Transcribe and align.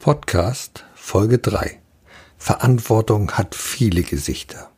Podcast 0.00 0.86
Folge 0.94 1.36
3. 1.36 1.78
Verantwortung 2.38 3.32
hat 3.32 3.54
viele 3.54 4.02
Gesichter. 4.02 4.70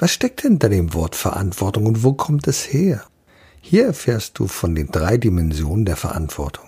Was 0.00 0.10
steckt 0.10 0.40
hinter 0.40 0.68
dem 0.68 0.94
Wort 0.94 1.14
Verantwortung 1.14 1.86
und 1.86 2.02
wo 2.02 2.14
kommt 2.14 2.48
es 2.48 2.72
her? 2.72 3.04
Hier 3.60 3.86
erfährst 3.86 4.36
du 4.36 4.48
von 4.48 4.74
den 4.74 4.88
drei 4.90 5.16
Dimensionen 5.16 5.84
der 5.84 5.94
Verantwortung. 5.94 6.64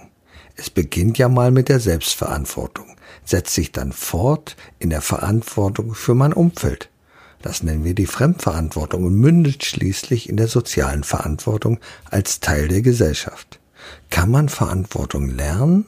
Es 0.55 0.71
beginnt 0.71 1.19
ja 1.19 1.29
mal 1.29 1.51
mit 1.51 1.69
der 1.69 1.81
Selbstverantwortung, 1.81 2.95
setzt 3.25 3.55
sich 3.55 3.73
dann 3.73 3.91
fort 3.91 4.55
in 4.79 4.91
der 4.91 5.03
Verantwortung 5.03 5.93
für 5.93 6.15
mein 6.15 6.33
Umfeld. 6.33 6.91
Das 7.43 7.65
nennen 7.65 7.83
wir 7.83 7.97
die 7.97 8.07
Fremdverantwortung 8.07 9.03
und 9.03 9.17
mündet 9.17 9.65
schließlich 9.65 10.29
in 10.29 10.37
der 10.37 10.47
sozialen 10.47 11.03
Verantwortung 11.03 11.81
als 12.09 12.39
Teil 12.39 12.69
der 12.69 12.83
Gesellschaft. 12.83 13.59
Kann 14.11 14.31
man 14.31 14.49
Verantwortung 14.49 15.29
lernen? 15.29 15.87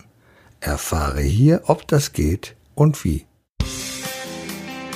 Erfahre 0.61 1.21
hier, 1.21 1.63
ob 1.67 1.87
das 1.87 2.13
geht 2.13 2.57
und 2.75 3.05
wie. 3.05 3.27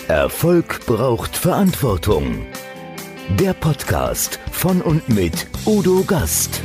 Erfolg 0.09 0.85
braucht 0.87 1.37
Verantwortung. 1.37 2.47
Der 3.39 3.55
Podcast 3.55 4.41
von 4.51 4.83
und 4.83 5.09
mit 5.09 5.47
Udo 5.65 6.03
Gast. 6.05 6.61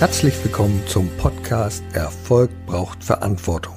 Herzlich 0.00 0.34
willkommen 0.42 0.82
zum 0.88 1.08
Podcast 1.18 1.84
Erfolg 1.92 2.50
braucht 2.66 3.04
Verantwortung. 3.04 3.74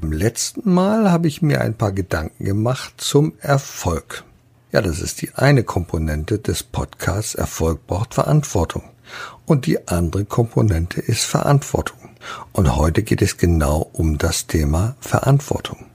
Beim 0.00 0.10
letzten 0.10 0.68
Mal 0.68 1.12
habe 1.12 1.28
ich 1.28 1.42
mir 1.42 1.60
ein 1.60 1.78
paar 1.78 1.92
Gedanken 1.92 2.44
gemacht 2.44 2.94
zum 2.96 3.34
Erfolg. 3.38 4.24
Ja, 4.72 4.82
das 4.82 4.98
ist 4.98 5.22
die 5.22 5.32
eine 5.36 5.62
Komponente 5.62 6.40
des 6.40 6.64
Podcasts 6.64 7.36
Erfolg 7.36 7.86
braucht 7.86 8.14
Verantwortung 8.14 8.82
und 9.46 9.66
die 9.66 9.88
andere 9.88 10.24
Komponente 10.24 11.00
ist 11.00 11.24
Verantwortung. 11.24 11.98
Und 12.52 12.76
heute 12.76 13.02
geht 13.02 13.22
es 13.22 13.36
genau 13.36 13.88
um 13.92 14.18
das 14.18 14.46
Thema 14.46 14.96
Verantwortung. 15.00 15.86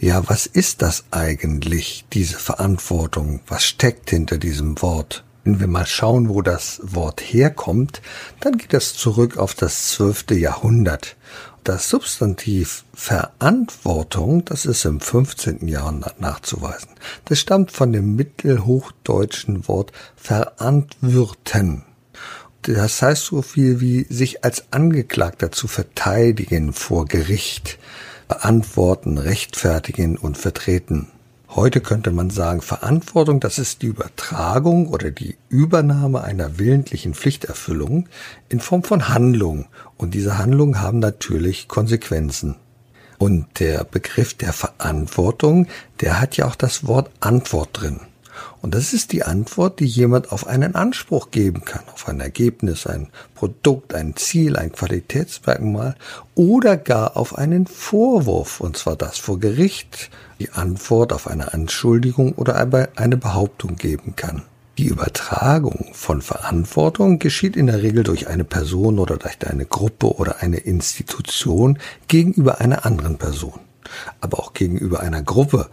Ja, 0.00 0.28
was 0.28 0.46
ist 0.46 0.82
das 0.82 1.04
eigentlich, 1.12 2.04
diese 2.12 2.38
Verantwortung? 2.38 3.40
Was 3.46 3.64
steckt 3.64 4.10
hinter 4.10 4.36
diesem 4.36 4.82
Wort? 4.82 5.24
Wenn 5.44 5.60
wir 5.60 5.68
mal 5.68 5.86
schauen, 5.86 6.28
wo 6.28 6.42
das 6.42 6.80
Wort 6.82 7.20
herkommt, 7.20 8.02
dann 8.40 8.58
geht 8.58 8.74
es 8.74 8.94
zurück 8.94 9.38
auf 9.38 9.54
das 9.54 9.88
zwölfte 9.88 10.34
Jahrhundert. 10.34 11.16
Das 11.64 11.88
Substantiv 11.88 12.84
Verantwortung, 12.92 14.44
das 14.44 14.66
ist 14.66 14.84
im 14.84 15.00
15. 15.00 15.68
Jahrhundert 15.68 16.20
nachzuweisen. 16.20 16.90
Das 17.26 17.38
stammt 17.38 17.70
von 17.70 17.92
dem 17.92 18.16
mittelhochdeutschen 18.16 19.68
Wort 19.68 19.92
verantwürten. 20.16 21.84
Das 22.62 23.02
heißt 23.02 23.24
so 23.24 23.42
viel 23.42 23.80
wie 23.80 24.06
sich 24.08 24.44
als 24.44 24.66
Angeklagter 24.70 25.50
zu 25.50 25.66
verteidigen 25.66 26.72
vor 26.72 27.06
Gericht, 27.06 27.78
beantworten, 28.28 29.18
rechtfertigen 29.18 30.16
und 30.16 30.38
vertreten. 30.38 31.08
Heute 31.48 31.80
könnte 31.80 32.12
man 32.12 32.30
sagen, 32.30 32.62
Verantwortung, 32.62 33.40
das 33.40 33.58
ist 33.58 33.82
die 33.82 33.88
Übertragung 33.88 34.88
oder 34.88 35.10
die 35.10 35.36
Übernahme 35.48 36.22
einer 36.22 36.58
willentlichen 36.58 37.14
Pflichterfüllung 37.14 38.08
in 38.48 38.60
Form 38.60 38.84
von 38.84 39.08
Handlung. 39.08 39.66
Und 39.96 40.14
diese 40.14 40.38
Handlungen 40.38 40.80
haben 40.80 41.00
natürlich 41.00 41.66
Konsequenzen. 41.66 42.54
Und 43.18 43.58
der 43.58 43.84
Begriff 43.84 44.34
der 44.34 44.52
Verantwortung, 44.52 45.66
der 46.00 46.20
hat 46.20 46.36
ja 46.36 46.46
auch 46.46 46.56
das 46.56 46.86
Wort 46.86 47.10
Antwort 47.20 47.70
drin. 47.72 48.00
Und 48.62 48.76
das 48.76 48.92
ist 48.92 49.10
die 49.10 49.24
Antwort, 49.24 49.80
die 49.80 49.86
jemand 49.86 50.30
auf 50.30 50.46
einen 50.46 50.76
Anspruch 50.76 51.32
geben 51.32 51.64
kann, 51.64 51.82
auf 51.92 52.08
ein 52.08 52.20
Ergebnis, 52.20 52.86
ein 52.86 53.08
Produkt, 53.34 53.92
ein 53.92 54.14
Ziel, 54.14 54.56
ein 54.56 54.70
Qualitätsmerkmal 54.70 55.96
oder 56.36 56.76
gar 56.76 57.16
auf 57.16 57.36
einen 57.36 57.66
Vorwurf, 57.66 58.60
und 58.60 58.76
zwar 58.76 58.94
das 58.94 59.18
vor 59.18 59.40
Gericht, 59.40 60.10
die 60.38 60.50
Antwort 60.50 61.12
auf 61.12 61.26
eine 61.26 61.52
Anschuldigung 61.52 62.34
oder 62.34 62.54
eine 62.54 63.16
Behauptung 63.16 63.74
geben 63.74 64.14
kann. 64.14 64.42
Die 64.78 64.86
Übertragung 64.86 65.88
von 65.92 66.22
Verantwortung 66.22 67.18
geschieht 67.18 67.56
in 67.56 67.66
der 67.66 67.82
Regel 67.82 68.04
durch 68.04 68.28
eine 68.28 68.44
Person 68.44 69.00
oder 69.00 69.16
durch 69.16 69.36
eine 69.44 69.66
Gruppe 69.66 70.14
oder 70.14 70.40
eine 70.40 70.58
Institution 70.58 71.78
gegenüber 72.06 72.60
einer 72.60 72.86
anderen 72.86 73.18
Person, 73.18 73.58
aber 74.20 74.38
auch 74.38 74.52
gegenüber 74.52 75.00
einer 75.00 75.22
Gruppe. 75.22 75.68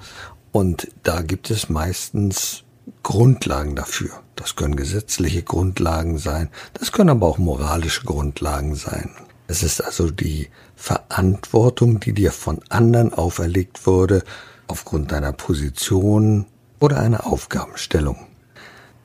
Und 0.52 0.90
da 1.04 1.22
gibt 1.22 1.52
es 1.52 1.70
meistens 1.70 2.64
Grundlagen 3.04 3.76
dafür. 3.76 4.12
Das 4.36 4.56
können 4.56 4.76
gesetzliche 4.76 5.44
Grundlagen 5.44 6.18
sein, 6.18 6.50
das 6.74 6.92
können 6.92 7.10
aber 7.10 7.28
auch 7.28 7.38
moralische 7.38 8.06
Grundlagen 8.06 8.76
sein. 8.76 9.12
Es 9.48 9.64
ist 9.64 9.82
also 9.82 10.12
die 10.12 10.50
Verantwortung, 10.76 12.00
die 12.00 12.14
dir 12.14 12.32
von 12.32 12.62
anderen 12.70 13.14
auferlegt 13.14 13.88
wurde, 13.88 14.24
aufgrund 14.68 15.12
deiner 15.12 15.34
Position 15.34 16.46
oder 16.80 17.00
einer 17.00 17.26
Aufgabenstellung. 17.26 18.28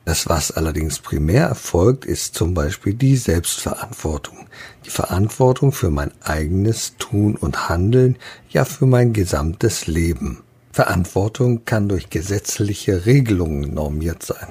Das, 0.05 0.29
was 0.29 0.51
allerdings 0.51 0.99
primär 0.99 1.47
erfolgt, 1.47 2.05
ist 2.05 2.35
zum 2.35 2.53
Beispiel 2.53 2.93
die 2.93 3.17
Selbstverantwortung. 3.17 4.47
Die 4.85 4.91
Verantwortung 4.91 5.71
für 5.71 5.89
mein 5.89 6.11
eigenes 6.21 6.95
Tun 6.97 7.35
und 7.35 7.67
Handeln, 7.67 8.17
ja 8.49 8.65
für 8.65 8.85
mein 8.85 9.13
gesamtes 9.13 9.87
Leben. 9.87 10.44
Verantwortung 10.75 11.63
kann 11.63 11.87
durch 11.87 12.09
gesetzliche 12.09 13.05
Regelungen 13.05 13.73
normiert 13.73 14.23
sein. 14.23 14.49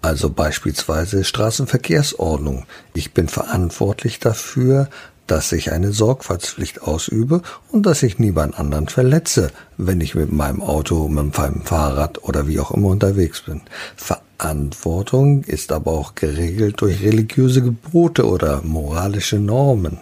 Also 0.00 0.28
beispielsweise 0.28 1.22
Straßenverkehrsordnung. 1.22 2.66
Ich 2.94 3.14
bin 3.14 3.28
verantwortlich 3.28 4.18
dafür, 4.18 4.88
dass 5.28 5.52
ich 5.52 5.70
eine 5.70 5.92
Sorgfaltspflicht 5.92 6.82
ausübe 6.82 7.42
und 7.68 7.86
dass 7.86 8.02
ich 8.02 8.18
niemand 8.18 8.58
anderen 8.58 8.88
verletze, 8.88 9.52
wenn 9.76 10.00
ich 10.00 10.16
mit 10.16 10.32
meinem 10.32 10.62
Auto, 10.62 11.06
mit 11.06 11.38
meinem 11.38 11.62
Fahrrad 11.62 12.24
oder 12.24 12.48
wie 12.48 12.58
auch 12.58 12.72
immer 12.72 12.88
unterwegs 12.88 13.42
bin. 13.42 13.60
Verantwortung 13.94 15.44
ist 15.44 15.70
aber 15.70 15.92
auch 15.92 16.16
geregelt 16.16 16.80
durch 16.80 17.04
religiöse 17.04 17.62
Gebote 17.62 18.26
oder 18.26 18.62
moralische 18.62 19.38
Normen. 19.38 20.00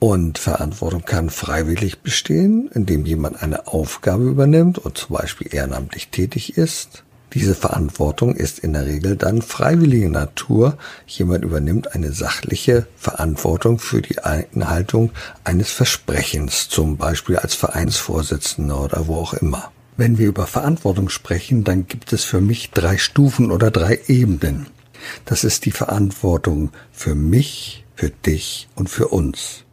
Und 0.00 0.38
Verantwortung 0.38 1.04
kann 1.04 1.28
freiwillig 1.28 2.00
bestehen, 2.00 2.70
indem 2.72 3.04
jemand 3.04 3.42
eine 3.42 3.66
Aufgabe 3.66 4.24
übernimmt 4.24 4.78
und 4.78 4.96
zum 4.96 5.16
Beispiel 5.16 5.52
ehrenamtlich 5.52 6.08
tätig 6.08 6.56
ist. 6.56 7.02
Diese 7.34 7.54
Verantwortung 7.54 8.34
ist 8.34 8.58
in 8.60 8.72
der 8.72 8.86
Regel 8.86 9.16
dann 9.16 9.42
freiwillige 9.42 10.08
Natur. 10.08 10.78
Jemand 11.06 11.44
übernimmt 11.44 11.94
eine 11.94 12.12
sachliche 12.12 12.86
Verantwortung 12.96 13.78
für 13.78 14.00
die 14.00 14.20
Einhaltung 14.20 15.10
eines 15.44 15.70
Versprechens, 15.70 16.68
zum 16.68 16.96
Beispiel 16.96 17.36
als 17.36 17.54
Vereinsvorsitzender 17.54 18.80
oder 18.80 19.08
wo 19.08 19.16
auch 19.16 19.34
immer. 19.34 19.70
Wenn 19.98 20.16
wir 20.16 20.28
über 20.28 20.46
Verantwortung 20.46 21.08
sprechen, 21.08 21.64
dann 21.64 21.86
gibt 21.86 22.12
es 22.12 22.24
für 22.24 22.40
mich 22.40 22.70
drei 22.70 22.96
Stufen 22.96 23.50
oder 23.50 23.70
drei 23.70 23.98
Ebenen. 24.06 24.68
Das 25.24 25.44
ist 25.44 25.66
die 25.66 25.72
Verantwortung 25.72 26.70
für 26.92 27.14
mich, 27.14 27.84
für 27.94 28.10
dich 28.10 28.68
und 28.74 28.88
für 28.88 29.08
uns. 29.08 29.64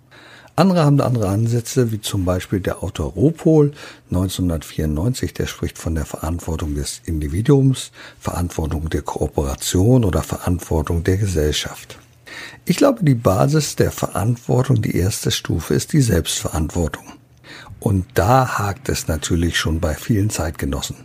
Andere 0.57 0.85
haben 0.85 1.01
andere 1.01 1.27
Ansätze, 1.27 1.91
wie 1.91 1.99
zum 1.99 2.23
Beispiel 2.23 2.61
der 2.61 2.81
Autor 2.81 3.11
Ropol 3.11 3.73
1994, 4.09 5.33
der 5.33 5.47
spricht 5.47 5.77
von 5.77 5.95
der 5.95 6.05
Verantwortung 6.05 6.75
des 6.75 7.01
Individuums, 7.03 7.91
Verantwortung 8.19 8.89
der 8.89 9.01
Kooperation 9.01 10.05
oder 10.05 10.23
Verantwortung 10.23 11.03
der 11.03 11.17
Gesellschaft. 11.17 11.97
Ich 12.63 12.77
glaube, 12.77 13.03
die 13.03 13.15
Basis 13.15 13.75
der 13.75 13.91
Verantwortung, 13.91 14.81
die 14.81 14.95
erste 14.95 15.29
Stufe, 15.29 15.73
ist 15.73 15.91
die 15.91 16.01
Selbstverantwortung. 16.01 17.03
Und 17.81 18.05
da 18.13 18.57
hakt 18.57 18.87
es 18.87 19.09
natürlich 19.09 19.59
schon 19.59 19.81
bei 19.81 19.93
vielen 19.93 20.29
Zeitgenossen. 20.29 20.95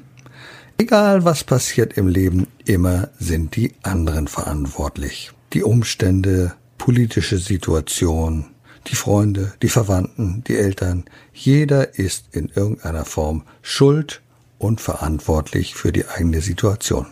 Egal 0.79 1.25
was 1.25 1.43
passiert 1.43 1.99
im 1.99 2.07
Leben, 2.07 2.47
immer 2.65 3.09
sind 3.19 3.57
die 3.57 3.75
anderen 3.83 4.29
verantwortlich. 4.29 5.33
Die 5.53 5.65
Umstände, 5.65 6.55
politische 6.79 7.39
Situation, 7.39 8.47
die 8.91 8.97
Freunde, 8.97 9.53
die 9.63 9.69
Verwandten, 9.69 10.43
die 10.47 10.57
Eltern, 10.57 11.05
jeder 11.33 11.99
ist 11.99 12.27
in 12.33 12.49
irgendeiner 12.49 13.05
Form 13.05 13.43
schuld 13.63 14.21
und 14.59 14.81
verantwortlich 14.81 15.75
für 15.75 15.93
die 15.93 16.07
eigene 16.07 16.41
Situation. 16.41 17.07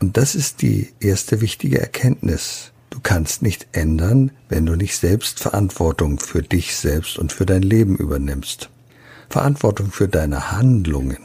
Und 0.00 0.16
das 0.16 0.34
ist 0.34 0.62
die 0.62 0.92
erste 0.98 1.40
wichtige 1.40 1.80
Erkenntnis. 1.80 2.72
Du 2.90 2.98
kannst 3.02 3.42
nicht 3.42 3.68
ändern, 3.72 4.32
wenn 4.48 4.66
du 4.66 4.74
nicht 4.74 4.96
selbst 4.96 5.40
Verantwortung 5.40 6.18
für 6.18 6.42
dich 6.42 6.74
selbst 6.74 7.18
und 7.18 7.32
für 7.32 7.46
dein 7.46 7.62
Leben 7.62 7.96
übernimmst. 7.96 8.70
Verantwortung 9.28 9.92
für 9.92 10.08
deine 10.08 10.50
Handlungen. 10.50 11.18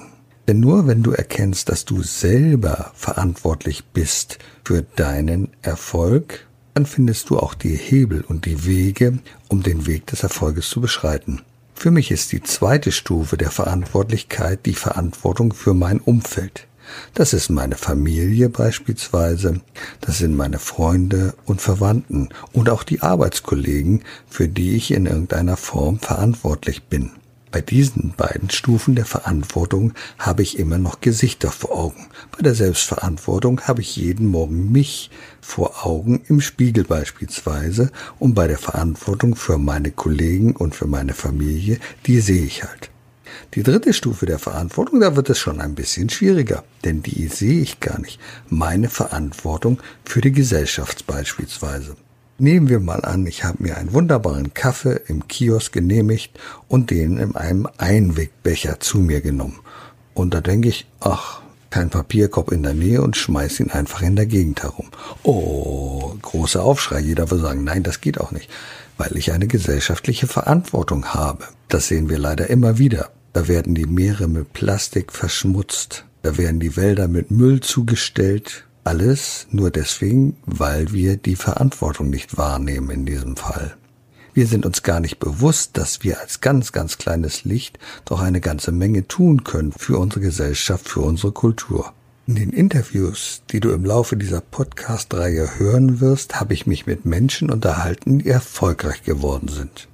Denn 0.47 0.59
nur 0.59 0.85
wenn 0.85 1.01
du 1.01 1.11
erkennst, 1.11 1.69
dass 1.69 1.85
du 1.85 2.03
selber 2.03 2.91
verantwortlich 2.93 3.85
bist 3.85 4.37
für 4.63 4.83
deinen 4.83 5.49
Erfolg, 5.63 6.45
dann 6.75 6.85
findest 6.85 7.29
du 7.29 7.39
auch 7.39 7.53
die 7.53 7.75
Hebel 7.75 8.21
und 8.27 8.45
die 8.45 8.65
Wege, 8.65 9.19
um 9.47 9.63
den 9.63 9.87
Weg 9.87 10.07
des 10.07 10.23
Erfolges 10.23 10.69
zu 10.69 10.81
beschreiten. 10.81 11.41
Für 11.73 11.89
mich 11.89 12.11
ist 12.11 12.33
die 12.33 12.43
zweite 12.43 12.91
Stufe 12.91 13.37
der 13.37 13.49
Verantwortlichkeit 13.49 14.65
die 14.65 14.73
Verantwortung 14.73 15.53
für 15.53 15.73
mein 15.73 15.99
Umfeld. 15.99 16.67
Das 17.13 17.33
ist 17.33 17.49
meine 17.49 17.75
Familie 17.77 18.49
beispielsweise, 18.49 19.61
das 20.01 20.17
sind 20.17 20.35
meine 20.35 20.59
Freunde 20.59 21.33
und 21.45 21.61
Verwandten 21.61 22.29
und 22.51 22.69
auch 22.69 22.83
die 22.83 23.01
Arbeitskollegen, 23.01 24.03
für 24.27 24.49
die 24.49 24.75
ich 24.75 24.91
in 24.91 25.05
irgendeiner 25.05 25.57
Form 25.57 25.99
verantwortlich 25.99 26.83
bin. 26.83 27.11
Bei 27.55 27.61
diesen 27.61 28.13
beiden 28.17 28.49
Stufen 28.49 28.95
der 28.95 29.05
Verantwortung 29.05 29.93
habe 30.19 30.41
ich 30.41 30.59
immer 30.59 30.77
noch 30.77 30.99
Gesichter 30.99 31.51
vor 31.51 31.71
Augen. 31.71 32.07
Bei 32.35 32.43
der 32.43 32.53
Selbstverantwortung 32.53 33.61
habe 33.61 33.79
ich 33.79 33.95
jeden 33.95 34.27
Morgen 34.27 34.73
mich 34.73 35.09
vor 35.39 35.85
Augen 35.85 36.21
im 36.27 36.41
Spiegel 36.41 36.83
beispielsweise 36.83 37.93
und 38.19 38.33
bei 38.33 38.47
der 38.47 38.57
Verantwortung 38.57 39.37
für 39.37 39.57
meine 39.57 39.91
Kollegen 39.91 40.53
und 40.53 40.75
für 40.75 40.85
meine 40.85 41.13
Familie, 41.13 41.79
die 42.07 42.19
sehe 42.19 42.43
ich 42.43 42.65
halt. 42.65 42.89
Die 43.53 43.63
dritte 43.63 43.93
Stufe 43.93 44.25
der 44.25 44.37
Verantwortung, 44.37 44.99
da 44.99 45.15
wird 45.15 45.29
es 45.29 45.39
schon 45.39 45.61
ein 45.61 45.75
bisschen 45.75 46.09
schwieriger, 46.09 46.65
denn 46.83 47.03
die 47.03 47.29
sehe 47.29 47.61
ich 47.61 47.79
gar 47.79 48.01
nicht. 48.01 48.19
Meine 48.49 48.89
Verantwortung 48.89 49.81
für 50.03 50.19
die 50.19 50.33
Gesellschaft 50.33 51.07
beispielsweise. 51.07 51.95
Nehmen 52.37 52.67
wir 52.67 52.81
mal 52.81 53.05
an, 53.05 53.25
ich 53.25 53.45
habe 53.45 53.63
mir 53.63 53.77
einen 53.77 53.93
wunderbaren 53.93 54.53
Kaffee 54.53 54.99
im 55.07 55.25
Kiosk 55.29 55.71
genehmigt 55.71 56.37
und 56.67 56.91
den 56.91 57.17
in 57.17 57.35
einem 57.35 57.65
Einwegbecher 57.77 58.81
zu 58.81 58.97
mir 58.97 59.21
genommen. 59.21 59.59
Und 60.13 60.33
da 60.33 60.41
denke 60.41 60.67
ich, 60.67 60.85
ach, 60.99 61.41
kein 61.69 61.89
Papierkorb 61.89 62.51
in 62.51 62.63
der 62.63 62.73
Nähe 62.73 63.01
und 63.01 63.15
schmeiß 63.15 63.61
ihn 63.61 63.71
einfach 63.71 64.01
in 64.01 64.17
der 64.17 64.25
Gegend 64.25 64.63
herum. 64.63 64.87
Oh, 65.23 66.13
großer 66.21 66.61
Aufschrei. 66.61 66.99
Jeder 66.99 67.31
will 67.31 67.39
sagen, 67.39 67.63
nein, 67.63 67.83
das 67.83 68.01
geht 68.01 68.19
auch 68.19 68.31
nicht, 68.31 68.49
weil 68.97 69.15
ich 69.15 69.31
eine 69.31 69.47
gesellschaftliche 69.47 70.27
Verantwortung 70.27 71.13
habe. 71.13 71.45
Das 71.69 71.87
sehen 71.87 72.09
wir 72.09 72.17
leider 72.17 72.49
immer 72.49 72.77
wieder. 72.77 73.11
Da 73.31 73.47
werden 73.47 73.75
die 73.75 73.85
Meere 73.85 74.27
mit 74.27 74.51
Plastik 74.51 75.13
verschmutzt. 75.13 76.03
Da 76.21 76.37
werden 76.37 76.59
die 76.59 76.75
Wälder 76.75 77.07
mit 77.07 77.31
Müll 77.31 77.61
zugestellt. 77.61 78.65
Alles 78.85 79.47
nur 79.49 79.71
deswegen, 79.71 80.37
weil 80.45 80.93
wir 80.93 81.17
die 81.17 81.35
Verantwortung 81.35 82.11
nicht 82.11 82.37
wahrnehmen 82.37 82.91
in 82.91 83.05
diesem 83.07 83.35
Fall. 83.35 83.75
Wir 84.35 84.45
sind 84.45 84.63
uns 84.63 84.83
gar 84.83 84.99
nicht 84.99 85.17
bewusst, 85.17 85.71
dass 85.73 86.03
wir 86.03 86.19
als 86.19 86.39
ganz, 86.39 86.71
ganz 86.71 86.99
kleines 86.99 87.45
Licht 87.45 87.79
doch 88.05 88.21
eine 88.21 88.41
ganze 88.41 88.71
Menge 88.71 89.07
tun 89.07 89.43
können 89.43 89.71
für 89.71 89.97
unsere 89.97 90.21
Gesellschaft, 90.21 90.87
für 90.87 90.99
unsere 90.99 91.31
Kultur. 91.31 91.93
In 92.27 92.35
den 92.35 92.51
Interviews, 92.51 93.41
die 93.49 93.59
du 93.59 93.71
im 93.71 93.85
Laufe 93.85 94.17
dieser 94.17 94.41
Podcast-Reihe 94.41 95.57
hören 95.57 95.99
wirst, 95.99 96.39
habe 96.39 96.53
ich 96.53 96.67
mich 96.67 96.85
mit 96.85 97.05
Menschen 97.05 97.49
unterhalten, 97.49 98.19
die 98.19 98.29
erfolgreich 98.29 99.01
geworden 99.01 99.47
sind. 99.47 99.87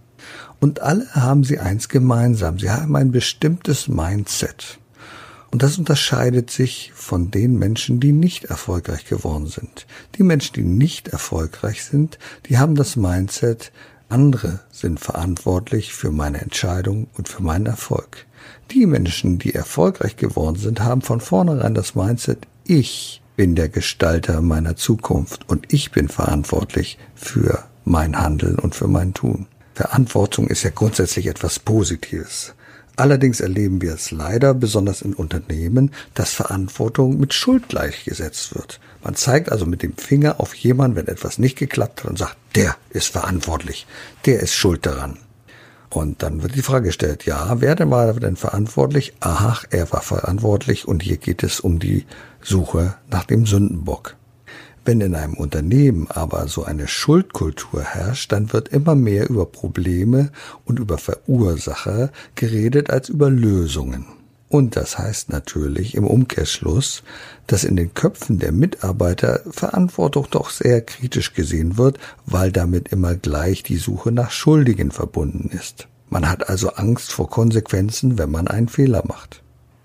Und 0.59 0.81
alle 0.81 1.07
haben 1.13 1.45
sie 1.45 1.59
eins 1.59 1.88
gemeinsam. 1.88 2.59
Sie 2.59 2.69
haben 2.69 2.97
ein 2.97 3.13
bestimmtes 3.13 3.88
Mindset. 3.88 4.81
Und 5.51 5.63
das 5.63 5.77
unterscheidet 5.77 6.50
sich 6.50 6.92
von 6.95 7.30
den 7.30 7.59
Menschen, 7.59 8.00
die 8.00 8.13
nicht 8.13 8.45
erfolgreich 8.45 9.06
geworden 9.06 9.48
sind. 9.48 9.86
Die 10.15 10.24
Menschen, 10.24 10.53
die 10.53 10.63
nicht 10.63 11.09
erfolgreich 11.09 11.83
sind, 11.83 12.18
die 12.48 12.57
haben 12.57 12.75
das 12.75 12.95
Mindset, 12.95 13.74
andere 14.07 14.62
sind 14.71 15.00
verantwortlich 15.00 15.94
für 15.94 16.12
meine 16.12 16.42
Entscheidung 16.42 17.07
und 17.18 17.27
für 17.27 17.44
meinen 17.44 17.65
Erfolg. 17.65 18.25
Die 18.71 18.86
Menschen, 18.86 19.39
die 19.39 19.53
erfolgreich 19.53 20.15
geworden 20.15 20.57
sind, 20.57 20.80
haben 20.80 21.01
von 21.01 21.19
vornherein 21.19 21.74
das 21.74 21.95
Mindset, 21.95 22.48
ich 22.63 23.21
bin 23.36 23.56
der 23.56 23.69
Gestalter 23.69 24.42
meiner 24.42 24.75
Zukunft 24.75 25.50
und 25.50 25.74
ich 25.74 25.92
bin 25.92 26.07
verantwortlich 26.07 26.98
für 27.15 27.65
mein 27.83 28.18
Handeln 28.18 28.57
und 28.59 28.75
für 28.75 28.88
mein 28.88 29.13
Tun. 29.13 29.48
Verantwortung 29.74 30.48
ist 30.48 30.63
ja 30.63 30.69
grundsätzlich 30.69 31.27
etwas 31.27 31.59
Positives. 31.59 32.53
Allerdings 32.95 33.39
erleben 33.39 33.81
wir 33.81 33.93
es 33.93 34.11
leider, 34.11 34.53
besonders 34.53 35.01
in 35.01 35.13
Unternehmen, 35.13 35.91
dass 36.13 36.33
Verantwortung 36.33 37.17
mit 37.19 37.33
Schuld 37.33 37.69
gleichgesetzt 37.69 38.55
wird. 38.55 38.79
Man 39.03 39.15
zeigt 39.15 39.51
also 39.51 39.65
mit 39.65 39.81
dem 39.81 39.95
Finger 39.95 40.39
auf 40.39 40.53
jemanden, 40.53 40.97
wenn 40.97 41.07
etwas 41.07 41.39
nicht 41.39 41.57
geklappt 41.57 42.03
hat 42.03 42.09
und 42.11 42.17
sagt, 42.17 42.38
der 42.55 42.75
ist 42.89 43.07
verantwortlich, 43.07 43.88
der 44.25 44.41
ist 44.41 44.53
schuld 44.53 44.85
daran. 44.85 45.17
Und 45.89 46.23
dann 46.23 46.41
wird 46.41 46.55
die 46.55 46.61
Frage 46.61 46.85
gestellt, 46.85 47.25
ja, 47.25 47.59
wer 47.59 47.75
denn 47.75 47.91
war 47.91 48.13
denn 48.13 48.38
verantwortlich? 48.38 49.13
Aha, 49.19 49.59
er 49.71 49.91
war 49.91 50.01
verantwortlich 50.01 50.88
und 50.88 51.03
hier 51.03 51.17
geht 51.17 51.43
es 51.43 51.59
um 51.59 51.79
die 51.79 52.05
Suche 52.41 52.95
nach 53.09 53.25
dem 53.25 53.45
Sündenbock. 53.45 54.15
Wenn 54.83 55.00
in 55.00 55.13
einem 55.13 55.36
Unternehmen 55.36 56.10
aber 56.10 56.48
so 56.48 56.63
eine 56.63 56.88
Schuldkultur 56.88 57.83
herrscht, 57.83 58.31
dann 58.31 58.51
wird 58.51 58.69
immer 58.69 58.95
mehr 58.95 59.30
über 59.30 59.45
Probleme 59.45 60.31
und 60.66 60.80
über 60.80 60.98
Verursacher 60.98 62.12
geredet 62.33 62.89
als 62.89 63.10
über 63.10 63.30
Lösungen. 63.30 64.07
Und 64.50 64.75
das 64.75 64.98
heißt 64.98 65.30
natürlich 65.30 65.95
im 65.95 66.06
Umkehrschluss, 66.06 67.04
dass 67.48 67.63
in 67.63 67.78
den 67.78 67.94
Köpfen 67.94 68.38
der 68.38 68.51
Mitarbeiter 68.51 69.42
Verantwortung 69.50 70.28
doch 70.30 70.50
sehr 70.50 70.81
kritisch 70.81 71.34
gesehen 71.34 71.77
wird, 71.77 72.00
weil 72.25 72.51
damit 72.51 72.89
immer 72.89 73.16
gleich 73.16 73.63
die 73.63 73.77
Suche 73.77 74.12
nach 74.12 74.31
Schuldigen 74.31 74.92
verbunden 74.92 75.50
ist. 75.57 75.88
Man 76.10 76.27
hat 76.27 76.50
also 76.50 76.72
Angst 76.72 77.13
vor 77.13 77.30
Konsequenzen, 77.30 78.18
wenn 78.18 78.30
man 78.30 78.50
einen 78.50 78.68
Fehler 78.68 79.04
macht. 79.07 79.40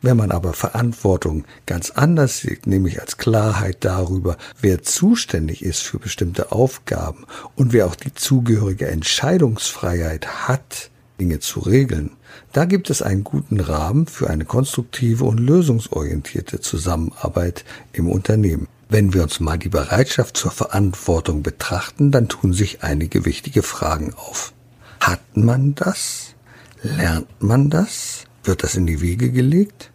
Wenn 0.07 0.19
man 0.19 0.31
aber 0.31 0.53
Verantwortung 0.53 1.47
ganz 1.67 1.91
anders 1.91 2.39
sieht, 2.39 2.69
nämlich 2.69 3.01
als 3.01 3.17
Klarheit 3.17 3.79
darüber, 3.81 4.37
wer 4.61 4.85
zuständig 4.85 5.65
ist 5.65 5.83
für 5.83 5.99
bestimmte 5.99 6.53
Aufgaben 6.53 7.27
und 7.57 7.73
wer 7.73 7.87
auch 7.87 7.97
die 7.97 8.15
zugehörige 8.15 8.87
Entscheidungsfreiheit 8.87 10.47
hat, 10.47 10.91
Dinge 11.19 11.41
zu 11.41 11.59
regeln, 11.59 12.13
da 12.53 12.67
gibt 12.67 12.89
es 12.89 13.03
einen 13.03 13.25
guten 13.25 13.59
Rahmen 13.59 14.07
für 14.07 14.31
eine 14.31 14.45
konstruktive 14.45 15.25
und 15.25 15.39
lösungsorientierte 15.39 16.61
Zusammenarbeit 16.61 17.65
im 17.93 18.09
Unternehmen. 18.09 18.69
Wenn 18.89 19.13
wir 19.13 19.25
uns 19.25 19.41
mal 19.41 19.59
die 19.59 19.71
Bereitschaft 19.71 20.37
zur 20.37 20.53
Verantwortung 20.53 21.43
betrachten, 21.43 22.13
dann 22.13 22.29
tun 22.29 22.53
sich 22.53 22.85
einige 22.85 23.25
wichtige 23.25 23.65
Fragen 23.65 24.15
auf. 24.15 24.53
Hat 25.01 25.37
man 25.37 25.75
das? 25.75 26.37
Lernt 26.81 27.43
man 27.43 27.71
das? 27.71 28.27
Wird 28.45 28.63
das 28.63 28.77
in 28.77 28.87
die 28.87 29.01
Wege 29.01 29.33
gelegt? 29.33 29.91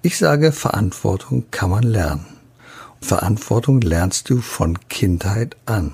Ich 0.00 0.16
sage, 0.16 0.52
Verantwortung 0.52 1.46
kann 1.50 1.70
man 1.70 1.82
lernen. 1.82 2.24
Verantwortung 3.00 3.80
lernst 3.80 4.30
du 4.30 4.40
von 4.40 4.78
Kindheit 4.88 5.56
an. 5.66 5.92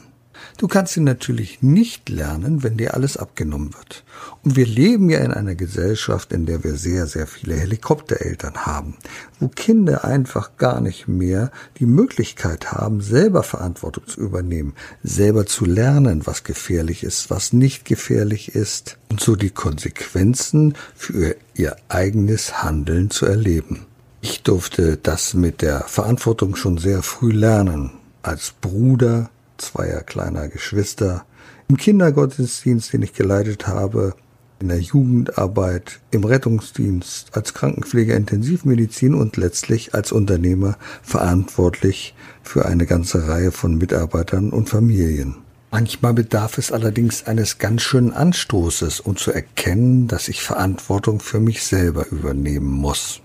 Du 0.59 0.69
kannst 0.69 0.93
sie 0.93 1.01
natürlich 1.01 1.63
nicht 1.63 2.11
lernen, 2.11 2.63
wenn 2.63 2.77
dir 2.77 2.93
alles 2.93 3.17
abgenommen 3.17 3.73
wird. 3.73 4.05
Und 4.43 4.57
wir 4.57 4.67
leben 4.67 5.09
ja 5.09 5.21
in 5.21 5.33
einer 5.33 5.55
Gesellschaft, 5.55 6.33
in 6.33 6.45
der 6.45 6.63
wir 6.63 6.75
sehr, 6.75 7.07
sehr 7.07 7.27
viele 7.27 7.55
Helikoptereltern 7.55 8.67
haben, 8.67 8.99
wo 9.41 9.49
Kinder 9.49 10.05
einfach 10.05 10.59
gar 10.59 10.83
nicht 10.83 11.09
mehr 11.09 11.51
die 11.79 11.87
Möglichkeit 11.87 12.73
haben, 12.73 13.01
selber 13.01 13.43
Verantwortung 13.43 14.07
zu 14.07 14.21
übernehmen, 14.21 14.75
selber 15.03 15.47
zu 15.47 15.65
lernen, 15.65 16.27
was 16.27 16.45
gefährlich 16.45 17.05
ist, 17.05 17.31
was 17.31 17.55
nicht 17.55 17.87
gefährlich 17.87 18.55
ist 18.55 18.99
und 19.11 19.21
so 19.21 19.37
die 19.37 19.51
Konsequenzen 19.51 20.75
für 20.95 21.37
ihr 21.55 21.77
eigenes 21.89 22.63
Handeln 22.63 23.09
zu 23.09 23.25
erleben. 23.25 23.87
Ich 24.27 24.43
durfte 24.43 24.97
das 24.97 25.35
mit 25.35 25.61
der 25.61 25.81
Verantwortung 25.81 26.57
schon 26.57 26.79
sehr 26.79 27.03
früh 27.03 27.31
lernen. 27.31 27.91
Als 28.23 28.55
Bruder 28.59 29.29
zweier 29.59 30.01
kleiner 30.01 30.49
Geschwister, 30.49 31.27
im 31.69 31.77
Kindergottesdienst, 31.77 32.95
den 32.95 33.03
ich 33.03 33.13
geleitet 33.13 33.67
habe, 33.67 34.15
in 34.61 34.69
der 34.69 34.81
Jugendarbeit, 34.81 36.01
im 36.11 36.25
Rettungsdienst, 36.25 37.37
als 37.37 37.53
Krankenpfleger 37.53 38.17
Intensivmedizin 38.17 39.15
und 39.15 39.37
letztlich 39.37 39.93
als 39.93 40.11
Unternehmer 40.11 40.79
verantwortlich 41.03 42.15
für 42.43 42.65
eine 42.65 42.87
ganze 42.87 43.29
Reihe 43.29 43.53
von 43.53 43.77
Mitarbeitern 43.77 44.49
und 44.49 44.71
Familien. 44.71 45.37
Manchmal 45.71 46.15
bedarf 46.15 46.57
es 46.57 46.73
allerdings 46.73 47.27
eines 47.27 47.59
ganz 47.59 47.83
schönen 47.83 48.15
Anstoßes, 48.15 49.01
um 49.01 49.17
zu 49.17 49.33
erkennen, 49.33 50.09
dass 50.09 50.29
ich 50.29 50.43
Verantwortung 50.43 51.21
für 51.21 51.41
mich 51.41 51.63
selber 51.63 52.07
übernehmen 52.09 52.71
muss. 52.71 53.21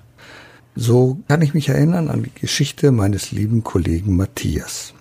So 0.81 1.19
kann 1.27 1.41
ich 1.41 1.53
mich 1.53 1.67
erinnern 1.67 2.07
an 2.07 2.23
die 2.23 2.31
Geschichte 2.33 2.93
meines 2.93 3.33
lieben 3.33 3.65
Kollegen 3.65 4.15
Matthias. 4.15 4.93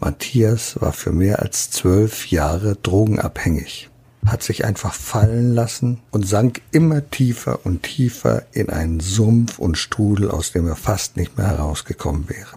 Matthias 0.00 0.80
war 0.80 0.94
für 0.94 1.12
mehr 1.12 1.42
als 1.42 1.70
zwölf 1.70 2.28
Jahre 2.28 2.76
drogenabhängig, 2.76 3.90
hat 4.24 4.42
sich 4.42 4.64
einfach 4.64 4.94
fallen 4.94 5.54
lassen 5.54 6.00
und 6.10 6.26
sank 6.26 6.62
immer 6.72 7.10
tiefer 7.10 7.66
und 7.66 7.82
tiefer 7.82 8.44
in 8.52 8.70
einen 8.70 9.00
Sumpf 9.00 9.58
und 9.58 9.76
Strudel, 9.76 10.30
aus 10.30 10.52
dem 10.52 10.66
er 10.66 10.74
fast 10.74 11.18
nicht 11.18 11.36
mehr 11.36 11.48
herausgekommen 11.48 12.30
wäre. 12.30 12.56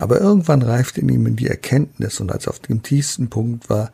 Aber 0.00 0.20
irgendwann 0.20 0.62
reifte 0.62 1.02
in 1.02 1.08
ihm 1.08 1.36
die 1.36 1.46
Erkenntnis 1.46 2.18
und 2.18 2.32
als 2.32 2.46
er 2.46 2.50
auf 2.50 2.58
dem 2.58 2.82
tiefsten 2.82 3.30
Punkt 3.30 3.70
war, 3.70 3.92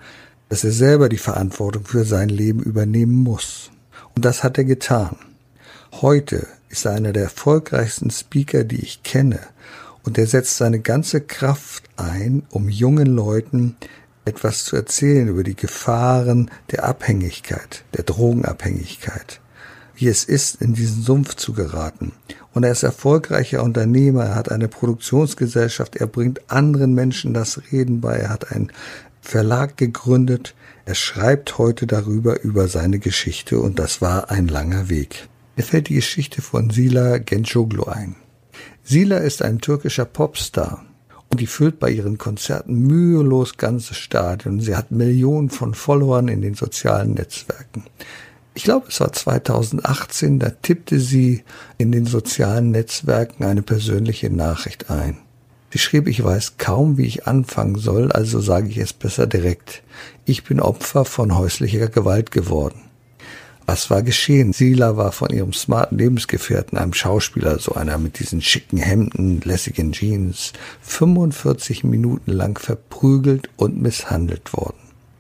dass 0.49 0.65
er 0.65 0.73
selber 0.73 1.11
die 1.11 1.19
Verantwortung 1.19 1.85
für 1.85 2.07
sein 2.07 2.31
Leben 2.31 2.63
übernehmen 2.63 3.17
muss. 3.17 3.71
Und 4.17 4.25
das 4.25 4.43
hat 4.43 4.57
er 4.57 4.65
getan. 4.65 5.17
Heute 6.01 6.47
ist 6.69 6.85
er 6.85 6.93
einer 6.93 7.13
der 7.13 7.25
erfolgreichsten 7.25 8.11
Speaker, 8.11 8.65
die 8.65 8.81
ich 8.83 9.03
kenne. 9.03 9.41
Und 10.03 10.19
er 10.19 10.27
setzt 10.27 10.57
seine 10.57 10.81
ganze 10.81 11.21
Kraft 11.21 11.85
ein, 11.97 12.45
um 12.51 12.69
jungen 12.69 13.07
Leuten 13.07 13.77
etwas 14.25 14.65
zu 14.65 14.77
erzählen 14.77 15.29
über 15.29 15.43
die 15.43 15.57
Gefahren 15.57 16.51
der 16.71 16.85
Abhängigkeit, 16.85 17.85
der 17.95 18.05
Drogenabhängigkeit. 18.05 19.41
wie 19.99 20.07
es 20.07 20.25
ist, 20.25 20.63
in 20.63 20.75
diesen 20.75 21.03
Sumpf 21.03 21.35
zu 21.35 21.53
geraten. 21.53 22.13
Und 22.55 22.65
er 22.65 22.71
ist 22.71 22.85
erfolgreicher 22.85 23.63
Unternehmer, 23.63 24.27
er 24.27 24.35
hat 24.37 24.51
eine 24.51 24.69
Produktionsgesellschaft, 24.69 25.97
er 25.97 26.07
bringt 26.07 26.41
anderen 26.51 26.95
Menschen 26.95 27.35
das 27.35 27.61
Reden 27.73 28.01
bei, 28.01 28.17
er 28.17 28.31
hat 28.31 28.53
einen 28.53 28.73
Verlag 29.21 29.77
gegründet, 29.77 30.55
er 30.87 30.95
schreibt 30.95 31.59
heute 31.59 31.87
darüber, 31.87 32.41
über 32.43 32.69
seine 32.69 32.99
Geschichte 32.99 33.59
und 33.59 33.79
das 33.79 34.01
war 34.01 34.31
ein 34.31 34.49
langer 34.49 34.89
Weg. 34.89 35.29
Mir 35.59 35.65
fällt 35.65 35.89
die 35.89 35.95
Geschichte 35.95 36.41
von 36.41 36.71
Sila 36.71 37.19
Gencoglu 37.19 37.83
ein. 37.83 38.15
Sila 38.85 39.17
ist 39.17 39.43
ein 39.43 39.59
türkischer 39.59 40.05
Popstar 40.05 40.85
und 41.31 41.41
die 41.41 41.49
füllt 41.49 41.81
bei 41.81 41.91
ihren 41.91 42.17
Konzerten 42.17 42.75
mühelos 42.87 43.57
ganze 43.57 43.95
Stadien. 43.95 44.61
Sie 44.61 44.77
hat 44.77 44.93
Millionen 44.93 45.51
von 45.51 45.75
Followern 45.75 46.29
in 46.29 46.43
den 46.43 46.55
sozialen 46.55 47.15
Netzwerken. 47.15 47.83
Ich 48.55 48.63
glaube, 48.63 48.87
es 48.89 49.01
war 49.01 49.13
2018, 49.13 50.39
da 50.39 50.51
tippte 50.51 51.01
sie 51.01 51.43
in 51.77 51.91
den 51.91 52.07
sozialen 52.07 52.71
Netzwerken 52.71 53.43
eine 53.43 53.63
persönliche 53.63 54.31
Nachricht 54.31 54.91
ein. 54.91 55.19
Sie 55.73 55.81
schrieb, 55.81 56.07
ich 56.07 56.23
weiß 56.23 56.59
kaum, 56.59 56.99
wie 56.99 57.07
ich 57.07 57.27
anfangen 57.27 57.79
soll, 57.79 58.13
also 58.13 58.39
sage 58.39 58.69
ich 58.69 58.79
es 58.79 58.93
besser 58.93 59.27
direkt. 59.27 59.83
Ich 60.25 60.45
bin 60.45 60.61
Opfer 60.61 61.05
von 61.05 61.37
häuslicher 61.37 61.89
Gewalt 61.89 62.31
geworden. 62.31 62.88
Was 63.69 63.91
war 63.91 64.03
geschehen? 64.03 64.55
Sila 64.55 64.97
war 64.97 65.13
von 65.13 65.29
ihrem 65.29 65.53
smarten 65.53 65.99
Lebensgefährten, 65.99 66.79
einem 66.79 66.95
Schauspieler, 66.95 67.59
so 67.59 67.75
einer 67.75 67.99
mit 67.99 68.19
diesen 68.19 68.41
schicken 68.41 68.79
Hemden, 68.79 69.43
lässigen 69.43 69.93
Jeans, 69.93 70.55
45 70.81 71.85
Minuten 71.85 72.33
lang 72.33 72.59
verprügelt 72.59 73.51
und 73.59 73.79
misshandelt 73.79 74.55
worden. 74.55 74.79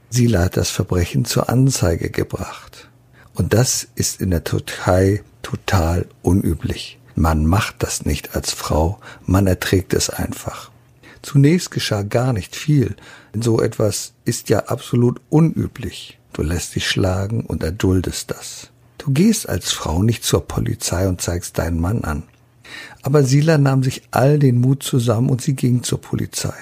Sila 0.08 0.44
hat 0.44 0.56
das 0.56 0.70
Verbrechen 0.70 1.26
zur 1.26 1.50
Anzeige 1.50 2.08
gebracht. 2.08 2.88
Und 3.34 3.52
das 3.52 3.86
ist 3.96 4.22
in 4.22 4.30
der 4.30 4.44
Türkei 4.44 5.22
total 5.42 6.06
unüblich. 6.22 6.98
Man 7.16 7.44
macht 7.44 7.82
das 7.82 8.06
nicht 8.06 8.34
als 8.34 8.52
Frau, 8.52 8.98
man 9.26 9.46
erträgt 9.46 9.92
es 9.92 10.08
einfach. 10.08 10.70
Zunächst 11.20 11.70
geschah 11.70 12.00
gar 12.00 12.32
nicht 12.32 12.56
viel, 12.56 12.96
denn 13.34 13.42
so 13.42 13.60
etwas 13.60 14.14
ist 14.24 14.48
ja 14.48 14.60
absolut 14.60 15.20
unüblich. 15.28 16.17
Du 16.38 16.44
lässt 16.44 16.76
dich 16.76 16.86
schlagen 16.86 17.40
und 17.40 17.64
erduldest 17.64 18.30
das. 18.30 18.70
Du 18.98 19.10
gehst 19.10 19.48
als 19.48 19.72
Frau 19.72 20.04
nicht 20.04 20.22
zur 20.22 20.46
Polizei 20.46 21.08
und 21.08 21.20
zeigst 21.20 21.58
deinen 21.58 21.80
Mann 21.80 22.04
an. 22.04 22.22
Aber 23.02 23.24
Sila 23.24 23.58
nahm 23.58 23.82
sich 23.82 24.02
all 24.12 24.38
den 24.38 24.60
Mut 24.60 24.84
zusammen 24.84 25.30
und 25.30 25.42
sie 25.42 25.54
ging 25.54 25.82
zur 25.82 26.00
Polizei. 26.00 26.54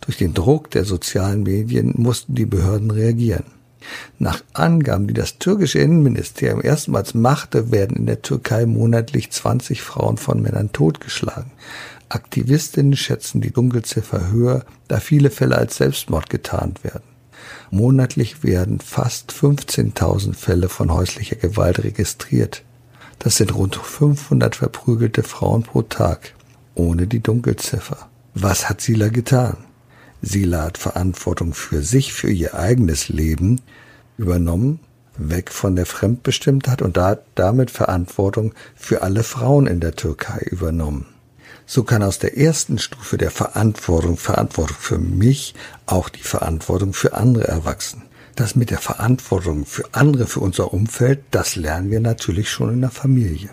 Durch 0.00 0.16
den 0.16 0.32
Druck 0.32 0.70
der 0.70 0.86
sozialen 0.86 1.42
Medien 1.42 1.92
mussten 1.98 2.34
die 2.34 2.46
Behörden 2.46 2.90
reagieren. 2.90 3.44
Nach 4.18 4.42
Angaben, 4.54 5.06
die 5.06 5.12
das 5.12 5.36
türkische 5.36 5.80
Innenministerium 5.80 6.62
erstmals 6.62 7.12
machte, 7.12 7.70
werden 7.70 7.98
in 7.98 8.06
der 8.06 8.22
Türkei 8.22 8.64
monatlich 8.64 9.30
20 9.30 9.82
Frauen 9.82 10.16
von 10.16 10.40
Männern 10.40 10.72
totgeschlagen. 10.72 11.50
Aktivistinnen 12.08 12.96
schätzen 12.96 13.42
die 13.42 13.52
Dunkelziffer 13.52 14.30
höher, 14.30 14.64
da 14.88 14.98
viele 14.98 15.28
Fälle 15.28 15.58
als 15.58 15.76
Selbstmord 15.76 16.30
getarnt 16.30 16.84
werden. 16.84 17.09
Monatlich 17.70 18.42
werden 18.42 18.80
fast 18.80 19.32
15.000 19.32 20.34
Fälle 20.34 20.68
von 20.68 20.92
häuslicher 20.92 21.36
Gewalt 21.36 21.84
registriert. 21.84 22.62
Das 23.18 23.36
sind 23.36 23.54
rund 23.54 23.76
500 23.76 24.56
verprügelte 24.56 25.22
Frauen 25.22 25.62
pro 25.62 25.82
Tag, 25.82 26.34
ohne 26.74 27.06
die 27.06 27.20
Dunkelziffer. 27.20 28.08
Was 28.34 28.68
hat 28.68 28.80
Sila 28.80 29.08
getan? 29.08 29.58
Sila 30.22 30.62
hat 30.62 30.78
Verantwortung 30.78 31.54
für 31.54 31.82
sich, 31.82 32.12
für 32.12 32.30
ihr 32.30 32.54
eigenes 32.54 33.08
Leben 33.08 33.60
übernommen, 34.16 34.80
weg 35.16 35.50
von 35.50 35.76
der 35.76 35.86
Fremdbestimmtheit 35.86 36.82
und 36.82 36.98
damit 37.34 37.70
Verantwortung 37.70 38.54
für 38.74 39.02
alle 39.02 39.22
Frauen 39.22 39.66
in 39.66 39.80
der 39.80 39.96
Türkei 39.96 40.40
übernommen. 40.50 41.06
So 41.72 41.84
kann 41.84 42.02
aus 42.02 42.18
der 42.18 42.36
ersten 42.36 42.80
Stufe 42.80 43.16
der 43.16 43.30
Verantwortung, 43.30 44.16
Verantwortung 44.16 44.76
für 44.76 44.98
mich, 44.98 45.54
auch 45.86 46.08
die 46.08 46.24
Verantwortung 46.24 46.94
für 46.94 47.14
andere 47.14 47.46
erwachsen. 47.46 48.02
Das 48.34 48.56
mit 48.56 48.70
der 48.70 48.78
Verantwortung 48.78 49.66
für 49.66 49.84
andere, 49.92 50.26
für 50.26 50.40
unser 50.40 50.74
Umfeld, 50.74 51.20
das 51.30 51.54
lernen 51.54 51.92
wir 51.92 52.00
natürlich 52.00 52.50
schon 52.50 52.72
in 52.72 52.80
der 52.80 52.90
Familie. 52.90 53.50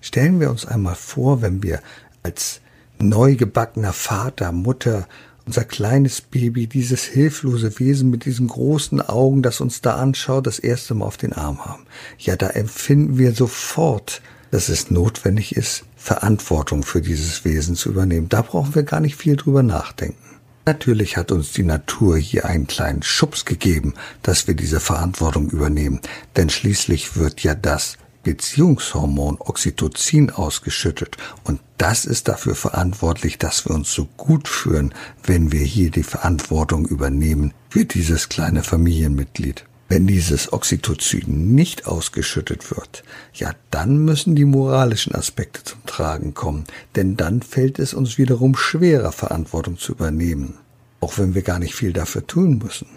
Stellen 0.00 0.38
wir 0.38 0.50
uns 0.50 0.66
einmal 0.66 0.94
vor, 0.94 1.42
wenn 1.42 1.64
wir 1.64 1.80
als 2.22 2.60
neugebackener 3.00 3.92
Vater, 3.92 4.52
Mutter, 4.52 5.08
unser 5.46 5.64
kleines 5.64 6.20
Baby, 6.20 6.68
dieses 6.68 7.02
hilflose 7.02 7.80
Wesen 7.80 8.08
mit 8.08 8.24
diesen 8.24 8.46
großen 8.46 9.00
Augen, 9.00 9.42
das 9.42 9.60
uns 9.60 9.80
da 9.80 9.96
anschaut, 9.96 10.46
das 10.46 10.60
erste 10.60 10.94
Mal 10.94 11.06
auf 11.06 11.16
den 11.16 11.32
Arm 11.32 11.64
haben. 11.64 11.86
Ja, 12.18 12.36
da 12.36 12.50
empfinden 12.50 13.18
wir 13.18 13.32
sofort, 13.32 14.22
dass 14.50 14.68
es 14.68 14.90
notwendig 14.90 15.56
ist, 15.56 15.84
Verantwortung 15.96 16.82
für 16.82 17.00
dieses 17.00 17.44
Wesen 17.44 17.76
zu 17.76 17.90
übernehmen. 17.90 18.28
Da 18.28 18.42
brauchen 18.42 18.74
wir 18.74 18.82
gar 18.82 19.00
nicht 19.00 19.16
viel 19.16 19.36
drüber 19.36 19.62
nachdenken. 19.62 20.18
Natürlich 20.66 21.16
hat 21.16 21.30
uns 21.30 21.52
die 21.52 21.62
Natur 21.62 22.16
hier 22.16 22.44
einen 22.46 22.66
kleinen 22.66 23.02
Schubs 23.04 23.44
gegeben, 23.44 23.94
dass 24.22 24.48
wir 24.48 24.54
diese 24.54 24.80
Verantwortung 24.80 25.48
übernehmen, 25.50 26.00
denn 26.34 26.50
schließlich 26.50 27.16
wird 27.16 27.44
ja 27.44 27.54
das 27.54 27.98
Beziehungshormon 28.24 29.36
Oxytocin 29.38 30.30
ausgeschüttet 30.30 31.16
und 31.44 31.60
das 31.78 32.04
ist 32.04 32.26
dafür 32.26 32.56
verantwortlich, 32.56 33.38
dass 33.38 33.64
wir 33.64 33.76
uns 33.76 33.92
so 33.92 34.08
gut 34.16 34.48
fühlen, 34.48 34.92
wenn 35.22 35.52
wir 35.52 35.60
hier 35.60 35.92
die 35.92 36.02
Verantwortung 36.02 36.86
übernehmen 36.86 37.54
für 37.68 37.84
dieses 37.84 38.28
kleine 38.28 38.64
Familienmitglied. 38.64 39.64
Wenn 39.88 40.08
dieses 40.08 40.52
Oxytocin 40.52 41.54
nicht 41.54 41.86
ausgeschüttet 41.86 42.72
wird, 42.72 43.04
ja, 43.34 43.52
dann 43.70 43.98
müssen 43.98 44.34
die 44.34 44.44
moralischen 44.44 45.14
Aspekte 45.14 45.62
zum 45.62 45.84
Tragen 45.86 46.34
kommen, 46.34 46.64
denn 46.96 47.16
dann 47.16 47.40
fällt 47.40 47.78
es 47.78 47.94
uns 47.94 48.18
wiederum 48.18 48.56
schwerer, 48.56 49.12
Verantwortung 49.12 49.78
zu 49.78 49.92
übernehmen, 49.92 50.54
auch 51.00 51.18
wenn 51.18 51.36
wir 51.36 51.42
gar 51.42 51.60
nicht 51.60 51.76
viel 51.76 51.92
dafür 51.92 52.26
tun 52.26 52.58
müssen. 52.58 52.88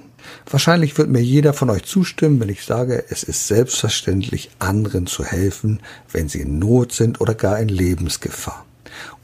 Wahrscheinlich 0.50 0.98
wird 0.98 1.10
mir 1.10 1.22
jeder 1.22 1.53
von 1.53 1.69
euch 1.69 1.84
zustimmen, 1.84 2.39
wenn 2.39 2.50
ich 2.50 2.65
sage, 2.65 3.05
es 3.10 3.22
ist 3.24 3.48
selbstverständlich, 3.48 4.50
anderen 4.58 5.05
zu 5.05 5.24
helfen, 5.24 5.81
wenn 6.12 6.27
sie 6.27 6.41
in 6.41 6.58
Not 6.58 6.91
sind 6.91 7.22
oder 7.22 7.36
gar 7.36 7.60
in 7.60 7.69
Lebensgefahr. 7.69 8.65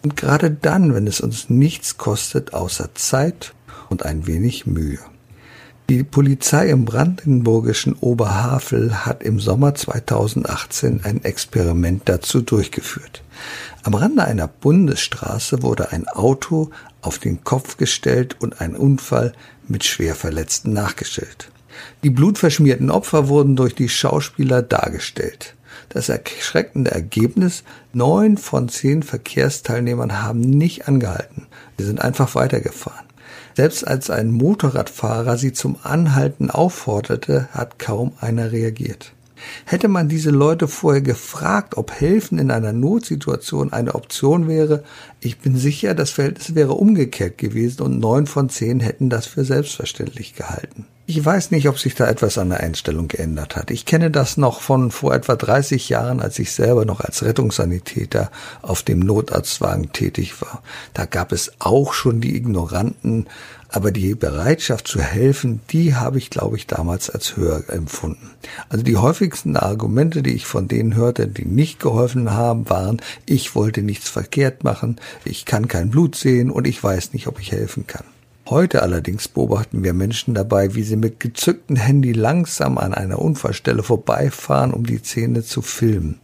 Und 0.03 0.15
gerade 0.15 0.51
dann, 0.51 0.93
wenn 0.93 1.07
es 1.07 1.19
uns 1.19 1.49
nichts 1.49 1.97
kostet 1.97 2.53
außer 2.53 2.93
Zeit 2.93 3.53
und 3.89 4.05
ein 4.05 4.27
wenig 4.27 4.67
Mühe. 4.67 4.99
Die 5.87 6.03
Polizei 6.03 6.69
im 6.69 6.83
brandenburgischen 6.83 7.93
Oberhavel 7.93 9.05
hat 9.05 9.21
im 9.21 9.39
Sommer 9.39 9.75
2018 9.75 11.01
ein 11.03 11.23
Experiment 11.23 12.01
dazu 12.05 12.41
durchgeführt. 12.41 13.21
Am 13.83 13.93
Rande 13.93 14.23
einer 14.23 14.47
Bundesstraße 14.47 15.61
wurde 15.61 15.91
ein 15.91 16.07
Auto 16.07 16.71
auf 17.01 17.19
den 17.19 17.43
Kopf 17.43 17.77
gestellt 17.77 18.35
und 18.39 18.61
ein 18.61 18.75
Unfall 18.75 19.33
mit 19.67 19.83
Schwerverletzten 19.83 20.73
nachgestellt. 20.73 21.51
Die 22.03 22.09
blutverschmierten 22.09 22.89
Opfer 22.89 23.27
wurden 23.27 23.55
durch 23.55 23.75
die 23.75 23.89
Schauspieler 23.89 24.63
dargestellt. 24.63 25.53
Das 25.89 26.09
erschreckende 26.09 26.89
Ergebnis, 26.89 27.63
neun 27.93 28.37
von 28.39 28.69
zehn 28.69 29.03
Verkehrsteilnehmern 29.03 30.23
haben 30.23 30.39
nicht 30.39 30.87
angehalten. 30.87 31.45
Sie 31.77 31.85
sind 31.85 32.01
einfach 32.01 32.33
weitergefahren. 32.33 33.05
Selbst 33.55 33.87
als 33.87 34.09
ein 34.09 34.31
Motorradfahrer 34.31 35.37
sie 35.37 35.53
zum 35.53 35.77
Anhalten 35.81 36.49
aufforderte, 36.49 37.47
hat 37.53 37.79
kaum 37.79 38.11
einer 38.19 38.51
reagiert. 38.51 39.13
Hätte 39.65 39.87
man 39.87 40.09
diese 40.09 40.31
Leute 40.31 40.67
vorher 40.67 41.01
gefragt, 41.01 41.77
ob 41.77 41.91
helfen 41.91 42.37
in 42.37 42.51
einer 42.51 42.73
Notsituation 42.73 43.71
eine 43.71 43.95
Option 43.95 44.47
wäre, 44.47 44.83
ich 45.19 45.39
bin 45.39 45.57
sicher, 45.57 45.93
das 45.93 46.11
Verhältnis 46.11 46.55
wäre 46.55 46.73
umgekehrt 46.73 47.37
gewesen 47.37 47.81
und 47.81 47.99
neun 47.99 48.27
von 48.27 48.49
zehn 48.49 48.79
hätten 48.79 49.09
das 49.09 49.25
für 49.25 49.45
selbstverständlich 49.45 50.35
gehalten. 50.35 50.85
Ich 51.07 51.23
weiß 51.23 51.51
nicht, 51.51 51.69
ob 51.69 51.77
sich 51.77 51.93
da 51.93 52.07
etwas 52.07 52.39
an 52.39 52.49
der 52.49 52.61
Einstellung 52.61 53.07
geändert 53.07 53.55
hat. 53.55 53.69
Ich 53.69 53.85
kenne 53.85 54.09
das 54.09 54.37
noch 54.37 54.61
von 54.61 54.89
vor 54.89 55.13
etwa 55.13 55.35
30 55.35 55.87
Jahren, 55.87 56.19
als 56.19 56.39
ich 56.39 56.51
selber 56.51 56.83
noch 56.83 56.99
als 56.99 57.21
Rettungssanitäter 57.21 58.31
auf 58.63 58.81
dem 58.81 59.01
Notarztwagen 59.01 59.93
tätig 59.93 60.41
war. 60.41 60.63
Da 60.95 61.05
gab 61.05 61.31
es 61.31 61.51
auch 61.59 61.93
schon 61.93 62.21
die 62.21 62.35
Ignoranten, 62.35 63.27
aber 63.69 63.91
die 63.91 64.15
Bereitschaft 64.15 64.87
zu 64.87 64.99
helfen, 64.99 65.61
die 65.69 65.93
habe 65.93 66.17
ich, 66.17 66.31
glaube 66.31 66.57
ich, 66.57 66.65
damals 66.65 67.11
als 67.11 67.37
höher 67.37 67.61
empfunden. 67.69 68.31
Also 68.69 68.83
die 68.83 68.97
häufigsten 68.97 69.57
Argumente, 69.57 70.23
die 70.23 70.33
ich 70.33 70.47
von 70.47 70.67
denen 70.67 70.95
hörte, 70.95 71.27
die 71.27 71.45
nicht 71.45 71.79
geholfen 71.79 72.31
haben, 72.31 72.67
waren, 72.67 72.99
ich 73.27 73.53
wollte 73.53 73.83
nichts 73.83 74.09
verkehrt 74.09 74.63
machen, 74.63 74.99
ich 75.23 75.45
kann 75.45 75.67
kein 75.67 75.91
Blut 75.91 76.15
sehen 76.15 76.49
und 76.49 76.65
ich 76.65 76.83
weiß 76.83 77.13
nicht, 77.13 77.27
ob 77.27 77.39
ich 77.39 77.51
helfen 77.51 77.85
kann. 77.85 78.05
Heute 78.47 78.83
allerdings 78.83 79.27
beobachten 79.27 79.83
wir 79.83 79.93
Menschen 79.93 80.35
dabei, 80.35 80.75
wie 80.75 80.83
sie 80.83 80.97
mit 80.97 81.19
gezücktem 81.19 81.77
Handy 81.77 82.11
langsam 82.11 82.77
an 82.77 82.93
einer 82.93 83.17
Unfallstelle 83.17 83.81
vorbeifahren, 83.81 84.71
um 84.71 84.85
die 84.85 84.99
Szene 84.99 85.43
zu 85.43 85.63
filmen. 85.63 86.19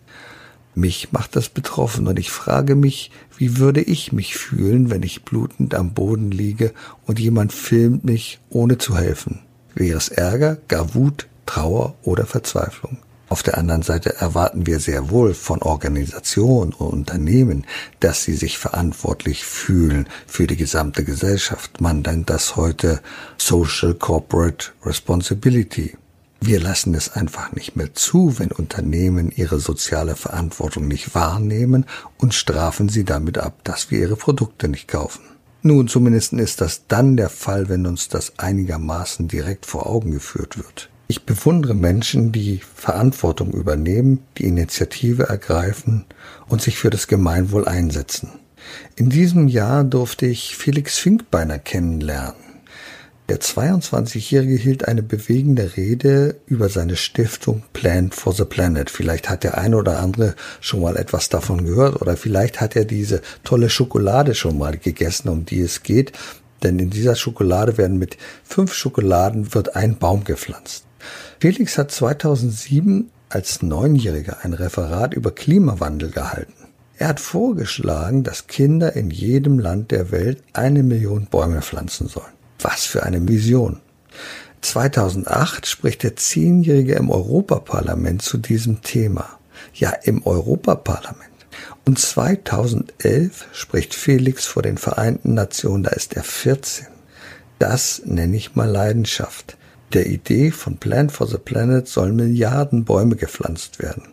Mich 0.76 1.12
macht 1.12 1.36
das 1.36 1.50
betroffen 1.50 2.08
und 2.08 2.20
ich 2.20 2.30
frage 2.30 2.76
mich, 2.76 3.10
wie 3.38 3.58
würde 3.58 3.82
ich 3.82 4.12
mich 4.12 4.38
fühlen, 4.38 4.92
wenn 4.92 5.02
ich 5.02 5.24
blutend 5.24 5.74
am 5.74 5.94
Boden 5.94 6.30
liege 6.30 6.74
und 7.08 7.20
jemand 7.20 7.54
filmt 7.54 8.06
mich, 8.06 8.40
ohne 8.50 8.78
zu 8.78 8.96
helfen? 8.96 9.40
Wäre 9.74 9.98
es 9.98 10.10
Ärger, 10.10 10.60
gar 10.68 10.94
Wut, 10.94 11.28
Trauer 11.48 11.96
oder 12.04 12.28
Verzweiflung? 12.28 13.00
Auf 13.32 13.44
der 13.44 13.58
anderen 13.58 13.82
Seite 13.82 14.18
erwarten 14.18 14.68
wir 14.68 14.82
sehr 14.82 15.10
wohl 15.10 15.34
von 15.34 15.62
Organisationen 15.62 16.74
und 16.74 16.92
Unternehmen, 16.92 17.66
dass 18.02 18.26
sie 18.26 18.34
sich 18.34 18.58
verantwortlich 18.58 19.46
fühlen 19.46 20.10
für 20.28 20.48
die 20.48 20.58
gesamte 20.58 21.06
Gesellschaft. 21.06 21.80
Man 21.80 22.02
nennt 22.02 22.30
das 22.30 22.58
heute 22.58 23.00
Social 23.38 23.94
Corporate 23.94 24.74
Responsibility. 24.84 25.96
Wir 26.42 26.60
lassen 26.60 26.94
es 26.94 27.14
einfach 27.14 27.54
nicht 27.54 27.78
mehr 27.78 27.94
zu, 27.94 28.38
wenn 28.38 28.52
Unternehmen 28.52 29.32
ihre 29.34 29.60
soziale 29.60 30.18
Verantwortung 30.18 30.90
nicht 30.90 31.16
wahrnehmen 31.16 31.86
und 32.18 32.34
strafen 32.34 32.90
sie 32.90 33.06
damit 33.06 33.38
ab, 33.38 33.60
dass 33.64 33.90
wir 33.92 34.00
ihre 34.00 34.18
Produkte 34.18 34.68
nicht 34.68 34.90
kaufen. 34.90 35.22
Nun, 35.62 35.88
zumindest 35.88 36.34
ist 36.34 36.60
das 36.60 36.82
dann 36.90 37.16
der 37.16 37.30
Fall, 37.30 37.70
wenn 37.70 37.88
uns 37.88 38.10
das 38.10 38.40
einigermaßen 38.40 39.30
direkt 39.30 39.66
vor 39.66 39.88
Augen 39.88 40.12
geführt 40.12 40.58
wird. 40.58 40.91
Ich 41.12 41.26
bewundere 41.26 41.74
Menschen, 41.74 42.32
die 42.32 42.62
Verantwortung 42.74 43.52
übernehmen, 43.52 44.24
die 44.38 44.46
Initiative 44.46 45.24
ergreifen 45.24 46.06
und 46.48 46.62
sich 46.62 46.78
für 46.78 46.90
das 46.90 47.08
Gemeinwohl 47.08 47.68
einsetzen. 47.68 48.30
In 48.96 49.10
diesem 49.10 49.50
Jahr 49.50 49.84
durfte 49.84 50.26
ich 50.26 50.56
Felix 50.56 51.00
Finkbeiner 51.00 51.60
kennenlernen. 51.60 52.40
Der 53.28 53.42
22-Jährige 53.42 54.56
hielt 54.56 54.88
eine 54.88 55.04
bewegende 55.04 55.76
Rede 55.76 56.38
über 56.46 56.70
seine 56.70 56.96
Stiftung 56.96 57.64
Plant 57.74 58.16
for 58.16 58.32
the 58.32 58.46
Planet. 58.46 58.90
Vielleicht 58.90 59.30
hat 59.30 59.44
der 59.44 59.58
eine 59.58 59.76
oder 59.76 60.00
andere 60.00 60.36
schon 60.62 60.80
mal 60.80 60.96
etwas 60.96 61.28
davon 61.28 61.66
gehört 61.66 62.02
oder 62.02 62.16
vielleicht 62.16 62.62
hat 62.62 62.78
er 62.78 62.86
diese 62.86 63.22
tolle 63.44 63.70
Schokolade 63.70 64.34
schon 64.34 64.58
mal 64.58 64.78
gegessen, 64.78 65.28
um 65.28 65.44
die 65.44 65.60
es 65.60 65.84
geht. 65.84 66.14
Denn 66.64 66.80
in 66.80 66.90
dieser 66.90 67.16
Schokolade 67.16 67.78
werden 67.78 67.98
mit 67.98 68.16
fünf 68.46 68.74
Schokoladen 68.74 69.54
wird 69.54 69.76
ein 69.76 69.98
Baum 69.98 70.24
gepflanzt. 70.24 70.86
Felix 71.40 71.78
hat 71.78 71.92
2007 71.92 73.10
als 73.30 73.62
Neunjähriger 73.62 74.38
ein 74.44 74.54
Referat 74.54 75.14
über 75.14 75.32
Klimawandel 75.32 76.12
gehalten. 76.12 76.54
Er 76.98 77.08
hat 77.08 77.20
vorgeschlagen, 77.20 78.24
dass 78.24 78.48
Kinder 78.48 78.96
in 78.96 79.10
jedem 79.10 79.58
Land 79.58 79.92
der 79.92 80.12
Welt 80.12 80.44
eine 80.54 80.84
Million 80.84 81.26
Bäume 81.26 81.62
pflanzen 81.62 82.08
sollen. 82.08 82.34
Was 82.60 82.86
für 82.86 83.04
eine 83.04 83.28
Vision. 83.28 83.80
2008 84.62 85.66
spricht 85.66 86.04
der 86.04 86.16
Zehnjährige 86.16 86.94
im 86.94 87.10
Europaparlament 87.10 88.22
zu 88.22 88.38
diesem 88.38 88.84
Thema. 88.84 89.40
Ja, 89.74 89.90
im 90.04 90.26
Europaparlament. 90.26 91.32
Und 91.86 91.98
2011 91.98 93.48
spricht 93.52 93.96
Felix 93.96 94.46
vor 94.46 94.62
den 94.62 94.78
Vereinten 94.78 95.34
Nationen, 95.34 95.84
da 95.84 95.92
ist 95.92 96.14
er 96.14 96.24
14. 96.24 96.86
Das 97.58 98.04
nenne 98.06 98.38
ich 98.38 98.56
mal 98.56 98.70
Leidenschaft 98.70 99.58
der 99.94 100.08
Idee 100.08 100.52
von 100.52 100.78
Plant 100.78 101.12
for 101.12 101.28
the 101.28 101.38
Planet 101.38 101.88
sollen 101.88 102.16
Milliarden 102.16 102.86
Bäume 102.86 103.16
gepflanzt 103.16 103.80
werden. 103.80 104.04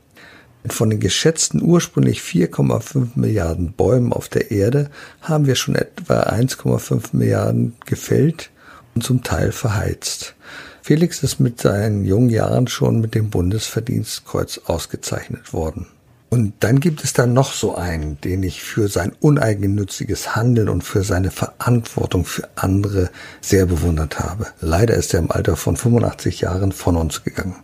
Von 0.67 0.91
den 0.91 1.01
geschätzten 1.01 1.63
ursprünglich 1.63 2.21
4,5 2.21 3.11
Milliarden 3.15 3.73
Bäumen 3.73 4.13
auf 4.13 4.29
der 4.29 4.51
Erde 4.51 4.91
haben 5.23 5.47
wir 5.47 5.55
schon 5.55 5.77
etwa 5.77 6.21
1,5 6.23 7.11
Milliarden 7.13 7.77
gefällt 7.87 8.51
und 8.95 9.03
zum 9.03 9.23
Teil 9.23 9.53
verheizt. 9.53 10.35
Felix 10.83 11.23
ist 11.23 11.39
mit 11.39 11.61
seinen 11.61 12.05
jungen 12.05 12.31
Jahren 12.31 12.67
schon 12.67 13.01
mit 13.01 13.15
dem 13.15 13.31
Bundesverdienstkreuz 13.31 14.61
ausgezeichnet 14.67 15.53
worden. 15.53 15.87
Und 16.31 16.53
dann 16.61 16.79
gibt 16.79 17.03
es 17.05 17.15
dann 17.15 17.33
noch 17.33 17.53
so 17.53 17.75
einen, 17.75 18.21
den 18.21 18.43
ich 18.43 18.63
für 18.63 18.89
sein 18.89 19.13
uneigennütziges 19.21 20.37
Handeln 20.37 20.69
und 20.69 20.83
für 20.83 21.03
seine 21.03 21.31
Verantwortung 21.31 22.27
für 22.27 22.49
andere 22.55 23.11
sehr 23.41 23.65
bewundert 23.65 24.19
habe. 24.19 24.47
Leider 24.61 24.95
ist 24.95 25.15
er 25.15 25.21
im 25.21 25.31
Alter 25.31 25.57
von 25.57 25.77
85 25.77 26.43
Jahren 26.43 26.73
von 26.73 26.97
uns 26.97 27.25
gegangen. 27.25 27.57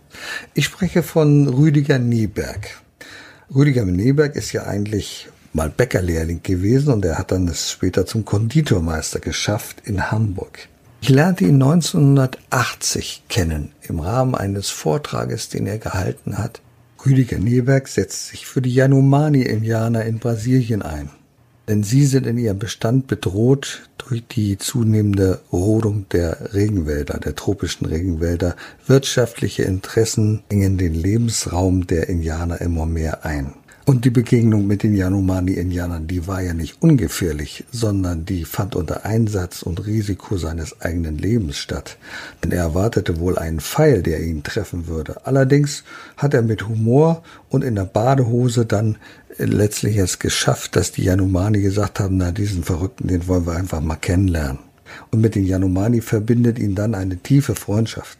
Ich 0.55 0.65
spreche 0.65 1.03
von 1.03 1.47
Rüdiger 1.47 1.99
Nieberg. 1.99 2.81
Rüdiger 3.53 3.85
Nieberg 3.85 4.35
ist 4.35 4.51
ja 4.51 4.63
eigentlich 4.63 5.29
mal 5.53 5.69
Bäckerlehrling 5.69 6.41
gewesen 6.41 6.91
und 6.91 7.05
er 7.05 7.19
hat 7.19 7.31
dann 7.31 7.47
es 7.47 7.71
später 7.71 8.07
zum 8.07 8.25
Konditormeister 8.25 9.19
geschafft 9.19 9.83
in 9.85 10.09
Hamburg. 10.09 10.67
Ich 11.01 11.09
lernte 11.09 11.43
ihn 11.43 11.61
1980 11.61 13.25
kennen 13.29 13.73
im 13.83 13.99
Rahmen 13.99 14.33
eines 14.33 14.71
Vortrages, 14.71 15.49
den 15.49 15.67
er 15.67 15.77
gehalten 15.77 16.39
hat 16.39 16.61
Rüdiger 17.05 17.37
Nieberg 17.37 17.87
setzt 17.87 18.29
sich 18.29 18.47
für 18.47 18.61
die 18.61 18.73
Yanomami-Indianer 18.73 20.05
in 20.05 20.17
Brasilien 20.17 20.81
ein. 20.81 21.09
Denn 21.67 21.83
sie 21.83 22.05
sind 22.05 22.25
in 22.25 22.37
ihrem 22.37 22.59
Bestand 22.59 23.07
bedroht 23.07 23.89
durch 23.97 24.23
die 24.27 24.57
zunehmende 24.57 25.41
Rodung 25.51 26.07
der 26.09 26.53
Regenwälder, 26.53 27.19
der 27.19 27.35
tropischen 27.35 27.87
Regenwälder. 27.87 28.55
Wirtschaftliche 28.85 29.63
Interessen 29.63 30.43
engen 30.49 30.77
den 30.77 30.93
Lebensraum 30.93 31.87
der 31.87 32.09
Indianer 32.09 32.61
immer 32.61 32.85
mehr 32.85 33.25
ein. 33.25 33.53
Und 33.87 34.03
die 34.03 34.09
Begegnung 34.09 34.65
mit 34.65 34.81
den 34.81 34.95
Yanomami-Indianern, 34.95 36.07
die 36.07 36.25
war 36.25 36.41
ja 36.41 36.55
nicht 36.55 36.81
ungefährlich, 36.81 37.65
sondern 37.71 38.25
die 38.25 38.43
fand 38.43 38.75
unter 38.75 39.05
Einsatz 39.05 39.61
und 39.61 39.85
Risiko 39.85 40.37
seines 40.37 40.81
eigenen 40.81 41.19
Lebens 41.19 41.57
statt. 41.57 41.99
Denn 42.43 42.51
er 42.51 42.63
erwartete 42.63 43.19
wohl 43.19 43.37
einen 43.37 43.59
Pfeil, 43.59 44.01
der 44.01 44.21
ihn 44.21 44.41
treffen 44.41 44.87
würde. 44.87 45.27
Allerdings 45.27 45.83
hat 46.17 46.33
er 46.33 46.41
mit 46.41 46.67
Humor 46.67 47.21
und 47.49 47.63
in 47.63 47.75
der 47.75 47.85
Badehose 47.85 48.65
dann 48.65 48.97
letztlich 49.37 49.97
es 49.97 50.17
geschafft, 50.17 50.75
dass 50.75 50.91
die 50.91 51.03
Yanomani 51.03 51.61
gesagt 51.61 51.99
haben, 51.99 52.17
na, 52.17 52.31
diesen 52.31 52.63
Verrückten, 52.63 53.07
den 53.07 53.27
wollen 53.27 53.45
wir 53.45 53.53
einfach 53.53 53.81
mal 53.81 53.97
kennenlernen. 53.97 54.59
Und 55.11 55.21
mit 55.21 55.35
den 55.35 55.45
Yanomani 55.45 56.01
verbindet 56.01 56.57
ihn 56.57 56.73
dann 56.73 56.95
eine 56.95 57.17
tiefe 57.17 57.53
Freundschaft. 57.53 58.17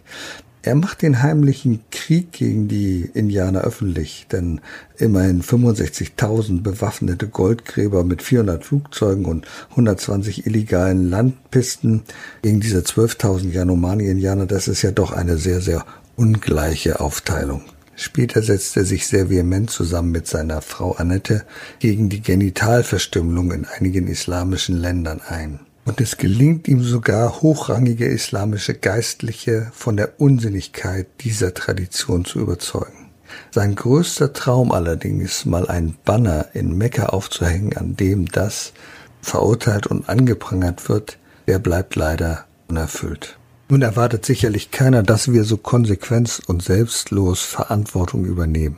Er 0.66 0.74
macht 0.74 1.04
den 1.04 1.22
heimlichen 1.22 1.82
Krieg 1.92 2.32
gegen 2.32 2.68
die 2.68 3.08
Indianer 3.14 3.62
öffentlich, 3.62 4.26
denn 4.32 4.62
immerhin 4.98 5.44
65.000 5.44 6.64
bewaffnete 6.64 7.28
Goldgräber 7.28 8.04
mit 8.04 8.24
400 8.24 8.66
Flugzeugen 8.66 9.26
und 9.26 9.46
120 9.70 10.48
illegalen 10.48 11.08
Landpisten 11.08 12.02
gegen 12.42 12.62
diese 12.62 12.80
12.000 12.80 13.52
Yanomami-Indianer, 13.52 14.48
das 14.48 14.68
ist 14.68 14.82
ja 14.82 14.90
doch 14.90 15.12
eine 15.12 15.38
sehr, 15.38 15.62
sehr 15.62 15.86
ungleiche 16.16 17.00
Aufteilung. 17.00 17.62
Später 17.96 18.42
setzt 18.42 18.76
er 18.76 18.86
sich 18.86 19.06
sehr 19.06 19.30
vehement 19.30 19.70
zusammen 19.70 20.10
mit 20.10 20.26
seiner 20.26 20.64
Frau 20.64 20.94
Annette 20.94 21.46
gegen 21.78 22.10
die 22.10 22.22
Genitalverstümmelung 22.22 23.52
in 23.52 23.66
einigen 23.66 24.08
islamischen 24.08 24.78
Ländern 24.78 25.22
ein. 25.22 25.60
Und 25.86 26.02
es 26.02 26.18
gelingt 26.18 26.68
ihm 26.68 26.82
sogar, 26.84 27.42
hochrangige 27.42 28.08
islamische 28.08 28.74
Geistliche 28.74 29.72
von 29.72 29.96
der 29.96 30.20
Unsinnigkeit 30.20 31.08
dieser 31.22 31.54
Tradition 31.54 32.26
zu 32.26 32.40
überzeugen. 32.40 33.12
Sein 33.52 33.76
größter 33.76 34.34
Traum 34.34 34.72
allerdings, 34.72 35.46
mal 35.46 35.68
ein 35.68 35.96
Banner 36.04 36.48
in 36.54 36.76
Mekka 36.76 37.08
aufzuhängen, 37.08 37.78
an 37.78 37.96
dem 37.96 38.26
das 38.26 38.74
verurteilt 39.22 39.88
und 39.88 40.10
angeprangert 40.10 40.90
wird, 40.90 41.18
der 41.48 41.60
bleibt 41.60 41.96
leider 41.96 42.46
unerfüllt. 42.68 43.38
Nun 43.70 43.82
erwartet 43.82 44.26
sicherlich 44.26 44.72
keiner, 44.72 45.04
dass 45.04 45.32
wir 45.32 45.44
so 45.44 45.58
konsequent 45.58 46.42
und 46.48 46.64
selbstlos 46.64 47.42
Verantwortung 47.42 48.26
übernehmen. 48.26 48.78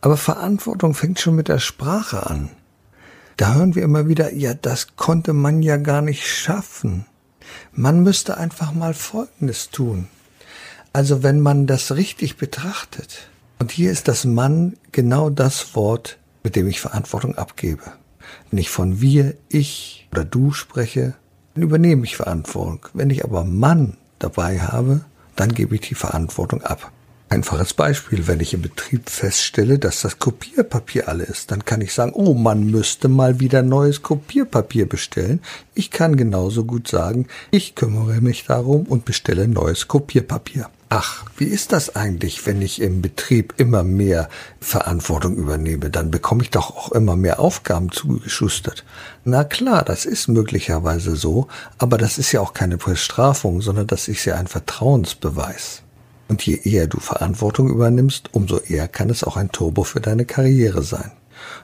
Aber 0.00 0.16
Verantwortung 0.16 0.94
fängt 0.94 1.20
schon 1.20 1.36
mit 1.36 1.48
der 1.48 1.58
Sprache 1.58 2.28
an. 2.28 2.50
Da 3.38 3.54
hören 3.54 3.76
wir 3.76 3.84
immer 3.84 4.08
wieder, 4.08 4.34
ja, 4.34 4.52
das 4.52 4.96
konnte 4.96 5.32
man 5.32 5.62
ja 5.62 5.76
gar 5.76 6.02
nicht 6.02 6.26
schaffen. 6.26 7.06
Man 7.70 8.02
müsste 8.02 8.36
einfach 8.36 8.74
mal 8.74 8.94
Folgendes 8.94 9.70
tun. 9.70 10.08
Also 10.92 11.22
wenn 11.22 11.38
man 11.38 11.68
das 11.68 11.94
richtig 11.94 12.36
betrachtet, 12.36 13.30
und 13.60 13.70
hier 13.70 13.92
ist 13.92 14.08
das 14.08 14.24
Mann 14.24 14.76
genau 14.90 15.30
das 15.30 15.76
Wort, 15.76 16.18
mit 16.42 16.56
dem 16.56 16.66
ich 16.66 16.80
Verantwortung 16.80 17.36
abgebe. 17.38 17.84
Wenn 18.50 18.58
ich 18.58 18.70
von 18.70 19.00
wir, 19.00 19.34
ich 19.48 20.08
oder 20.10 20.24
du 20.24 20.52
spreche, 20.52 21.14
dann 21.54 21.62
übernehme 21.62 22.04
ich 22.04 22.16
Verantwortung. 22.16 22.86
Wenn 22.92 23.10
ich 23.10 23.22
aber 23.22 23.44
Mann 23.44 23.96
dabei 24.18 24.58
habe, 24.58 25.04
dann 25.36 25.54
gebe 25.54 25.76
ich 25.76 25.82
die 25.82 25.94
Verantwortung 25.94 26.62
ab. 26.62 26.90
Einfaches 27.30 27.74
Beispiel, 27.74 28.26
wenn 28.26 28.40
ich 28.40 28.54
im 28.54 28.62
Betrieb 28.62 29.10
feststelle, 29.10 29.78
dass 29.78 30.00
das 30.00 30.18
Kopierpapier 30.18 31.08
alle 31.08 31.24
ist, 31.24 31.50
dann 31.50 31.66
kann 31.66 31.82
ich 31.82 31.92
sagen, 31.92 32.12
oh, 32.14 32.32
man 32.32 32.64
müsste 32.64 33.08
mal 33.08 33.38
wieder 33.38 33.62
neues 33.62 34.02
Kopierpapier 34.02 34.88
bestellen. 34.88 35.40
Ich 35.74 35.90
kann 35.90 36.16
genauso 36.16 36.64
gut 36.64 36.88
sagen, 36.88 37.26
ich 37.50 37.74
kümmere 37.74 38.22
mich 38.22 38.46
darum 38.46 38.84
und 38.84 39.04
bestelle 39.04 39.46
neues 39.46 39.88
Kopierpapier. 39.88 40.70
Ach, 40.88 41.26
wie 41.36 41.44
ist 41.44 41.72
das 41.72 41.96
eigentlich, 41.96 42.46
wenn 42.46 42.62
ich 42.62 42.80
im 42.80 43.02
Betrieb 43.02 43.52
immer 43.58 43.82
mehr 43.82 44.30
Verantwortung 44.58 45.36
übernehme? 45.36 45.90
Dann 45.90 46.10
bekomme 46.10 46.42
ich 46.42 46.50
doch 46.50 46.74
auch 46.74 46.92
immer 46.92 47.14
mehr 47.14 47.40
Aufgaben 47.40 47.92
zugeschustert. 47.92 48.86
Na 49.24 49.44
klar, 49.44 49.84
das 49.84 50.06
ist 50.06 50.28
möglicherweise 50.28 51.14
so, 51.14 51.48
aber 51.76 51.98
das 51.98 52.16
ist 52.16 52.32
ja 52.32 52.40
auch 52.40 52.54
keine 52.54 52.78
Bestrafung, 52.78 53.60
sondern 53.60 53.86
das 53.86 54.08
ist 54.08 54.24
ja 54.24 54.36
ein 54.36 54.46
Vertrauensbeweis. 54.46 55.82
Und 56.28 56.44
je 56.44 56.60
eher 56.62 56.86
du 56.86 57.00
Verantwortung 57.00 57.68
übernimmst, 57.68 58.30
umso 58.32 58.58
eher 58.58 58.86
kann 58.86 59.10
es 59.10 59.24
auch 59.24 59.36
ein 59.36 59.50
Turbo 59.50 59.82
für 59.82 60.00
deine 60.00 60.24
Karriere 60.24 60.82
sein. 60.82 61.10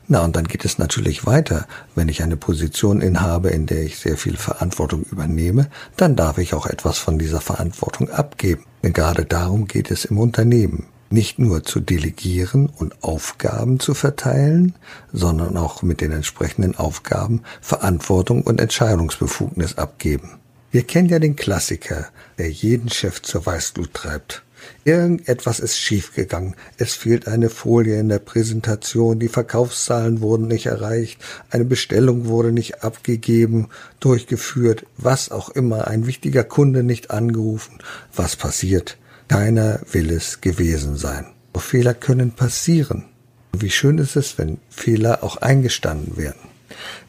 Na, 0.07 0.25
und 0.25 0.37
dann 0.37 0.47
geht 0.47 0.65
es 0.65 0.79
natürlich 0.79 1.27
weiter. 1.27 1.67
Wenn 1.95 2.09
ich 2.09 2.23
eine 2.23 2.37
Position 2.37 3.01
inhabe, 3.01 3.51
in 3.51 3.67
der 3.67 3.83
ich 3.83 3.99
sehr 3.99 4.17
viel 4.17 4.37
Verantwortung 4.37 5.03
übernehme, 5.03 5.69
dann 5.97 6.17
darf 6.17 6.39
ich 6.39 6.55
auch 6.55 6.67
etwas 6.67 6.99
von 6.99 7.19
dieser 7.19 7.41
Verantwortung 7.41 8.09
abgeben. 8.11 8.65
Denn 8.83 8.93
gerade 8.93 9.25
darum 9.25 9.67
geht 9.67 9.91
es 9.91 10.05
im 10.05 10.19
Unternehmen. 10.19 10.87
nicht 11.15 11.39
nur 11.39 11.63
zu 11.63 11.81
delegieren 11.81 12.69
und 12.69 13.03
Aufgaben 13.03 13.81
zu 13.81 13.95
verteilen, 13.95 14.75
sondern 15.13 15.57
auch 15.57 15.83
mit 15.83 16.01
den 16.01 16.13
entsprechenden 16.13 16.77
Aufgaben 16.77 17.43
Verantwortung 17.61 18.43
und 18.43 18.61
Entscheidungsbefugnis 18.61 19.79
abgeben. 19.79 20.39
Wir 20.71 20.83
kennen 20.83 21.09
ja 21.09 21.21
den 21.21 21.37
Klassiker, 21.37 22.09
der 22.39 22.51
jeden 22.51 22.91
Chef 22.91 23.23
zur 23.23 23.47
Weißglut 23.47 23.95
treibt. 23.95 24.44
Irgendetwas 24.85 25.61
ist 25.61 25.79
schiefgegangen. 25.79 26.57
Es 26.77 26.95
fehlt 26.95 27.27
eine 27.29 27.51
Folie 27.51 27.99
in 27.99 28.09
der 28.09 28.19
Präsentation, 28.19 29.19
die 29.19 29.29
Verkaufszahlen 29.29 30.21
wurden 30.21 30.49
nicht 30.49 30.67
erreicht, 30.67 31.21
eine 31.51 31.65
Bestellung 31.65 32.27
wurde 32.27 32.53
nicht 32.53 32.85
abgegeben, 32.85 33.69
durchgeführt, 34.01 34.87
was 34.97 35.31
auch 35.31 35.49
immer, 35.51 35.89
ein 35.89 36.07
wichtiger 36.07 36.45
Kunde 36.45 36.83
nicht 36.83 37.11
angerufen. 37.11 37.79
Was 38.15 38.37
passiert? 38.37 38.99
Keiner 39.29 39.81
will 39.91 40.11
es 40.11 40.41
gewesen 40.41 40.97
sein. 40.97 41.27
Doch 41.53 41.63
Fehler 41.63 41.95
können 41.95 42.33
passieren. 42.33 43.05
Wie 43.53 43.71
schön 43.71 43.99
ist 43.99 44.17
es, 44.17 44.39
wenn 44.39 44.59
Fehler 44.69 45.23
auch 45.23 45.39
eingestanden 45.39 46.17
werden. 46.17 46.41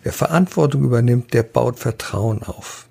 Wer 0.04 0.14
Verantwortung 0.14 0.84
übernimmt, 0.84 1.34
der 1.34 1.44
baut 1.44 1.80
Vertrauen 1.80 2.44
auf. 2.44 2.88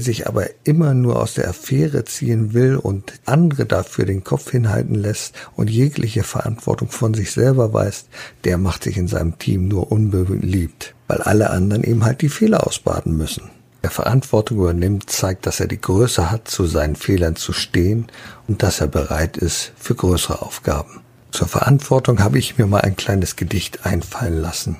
Sich 0.00 0.26
aber 0.26 0.46
immer 0.64 0.94
nur 0.94 1.20
aus 1.20 1.34
der 1.34 1.48
Affäre 1.48 2.04
ziehen 2.04 2.52
will 2.52 2.76
und 2.76 3.14
andere 3.24 3.66
dafür 3.66 4.04
den 4.04 4.24
Kopf 4.24 4.50
hinhalten 4.50 4.94
lässt 4.94 5.34
und 5.54 5.70
jegliche 5.70 6.22
Verantwortung 6.22 6.88
von 6.90 7.14
sich 7.14 7.32
selber 7.32 7.72
weist, 7.72 8.08
der 8.44 8.58
macht 8.58 8.84
sich 8.84 8.96
in 8.96 9.08
seinem 9.08 9.38
Team 9.38 9.68
nur 9.68 9.90
unbeliebt, 9.90 10.94
weil 11.08 11.22
alle 11.22 11.50
anderen 11.50 11.84
eben 11.84 12.04
halt 12.04 12.22
die 12.22 12.28
Fehler 12.28 12.66
ausbaden 12.66 13.16
müssen. 13.16 13.50
Wer 13.82 13.90
Verantwortung 13.90 14.58
übernimmt, 14.58 15.08
zeigt, 15.10 15.46
dass 15.46 15.60
er 15.60 15.68
die 15.68 15.80
Größe 15.80 16.30
hat, 16.30 16.48
zu 16.48 16.66
seinen 16.66 16.96
Fehlern 16.96 17.36
zu 17.36 17.52
stehen 17.52 18.06
und 18.48 18.62
dass 18.62 18.80
er 18.80 18.88
bereit 18.88 19.36
ist 19.36 19.72
für 19.76 19.94
größere 19.94 20.42
Aufgaben. 20.42 21.00
Zur 21.30 21.46
Verantwortung 21.46 22.20
habe 22.20 22.38
ich 22.38 22.58
mir 22.58 22.66
mal 22.66 22.80
ein 22.80 22.96
kleines 22.96 23.36
Gedicht 23.36 23.86
einfallen 23.86 24.40
lassen. 24.40 24.76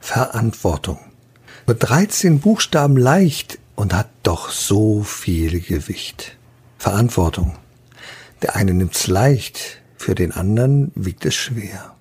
Verantwortung. 0.00 0.98
Nur 1.66 1.76
13 1.76 2.40
Buchstaben 2.40 2.96
leicht 2.96 3.58
und 3.78 3.94
hat 3.94 4.10
doch 4.24 4.50
so 4.50 5.04
viel 5.04 5.60
Gewicht. 5.60 6.36
Verantwortung. 6.78 7.56
Der 8.42 8.56
eine 8.56 8.74
nimmt's 8.74 9.06
leicht, 9.06 9.80
für 9.96 10.16
den 10.16 10.32
anderen 10.32 10.90
wiegt 10.96 11.24
es 11.24 11.36
schwer. 11.36 11.94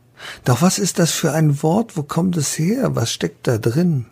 Doch 0.44 0.64
was 0.64 0.80
ist 0.80 0.98
das 0.98 1.12
für 1.12 1.34
ein 1.34 1.62
Wort? 1.62 1.96
Wo 1.96 2.02
kommt 2.02 2.36
es 2.36 2.58
her? 2.58 2.96
Was 2.96 3.14
steckt 3.14 3.46
da 3.46 3.60
drin? 3.60 4.08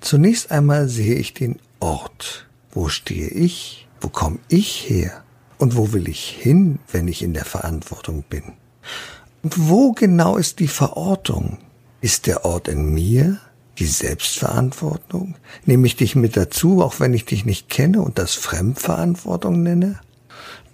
Zunächst 0.00 0.50
einmal 0.50 0.88
sehe 0.88 1.14
ich 1.14 1.32
den 1.32 1.60
Ort. 1.78 2.48
Wo 2.72 2.88
stehe 2.88 3.28
ich? 3.28 3.86
Wo 4.00 4.08
komme 4.08 4.40
ich 4.48 4.90
her? 4.90 5.22
Und 5.58 5.76
wo 5.76 5.92
will 5.92 6.08
ich 6.08 6.28
hin, 6.28 6.80
wenn 6.90 7.06
ich 7.06 7.22
in 7.22 7.34
der 7.34 7.44
Verantwortung 7.44 8.24
bin? 8.28 8.54
Und 9.44 9.68
wo 9.68 9.92
genau 9.92 10.38
ist 10.38 10.58
die 10.58 10.66
Verortung? 10.66 11.58
Ist 12.00 12.26
der 12.26 12.44
Ort 12.44 12.66
in 12.66 12.92
mir? 12.92 13.38
Die 13.78 13.86
Selbstverantwortung? 13.86 15.36
Nehme 15.64 15.86
ich 15.86 15.96
dich 15.96 16.16
mit 16.16 16.36
dazu, 16.36 16.82
auch 16.82 16.98
wenn 16.98 17.12
ich 17.12 17.26
dich 17.26 17.44
nicht 17.44 17.68
kenne 17.68 18.00
und 18.00 18.18
das 18.18 18.34
Fremdverantwortung 18.34 19.62
nenne? 19.62 20.00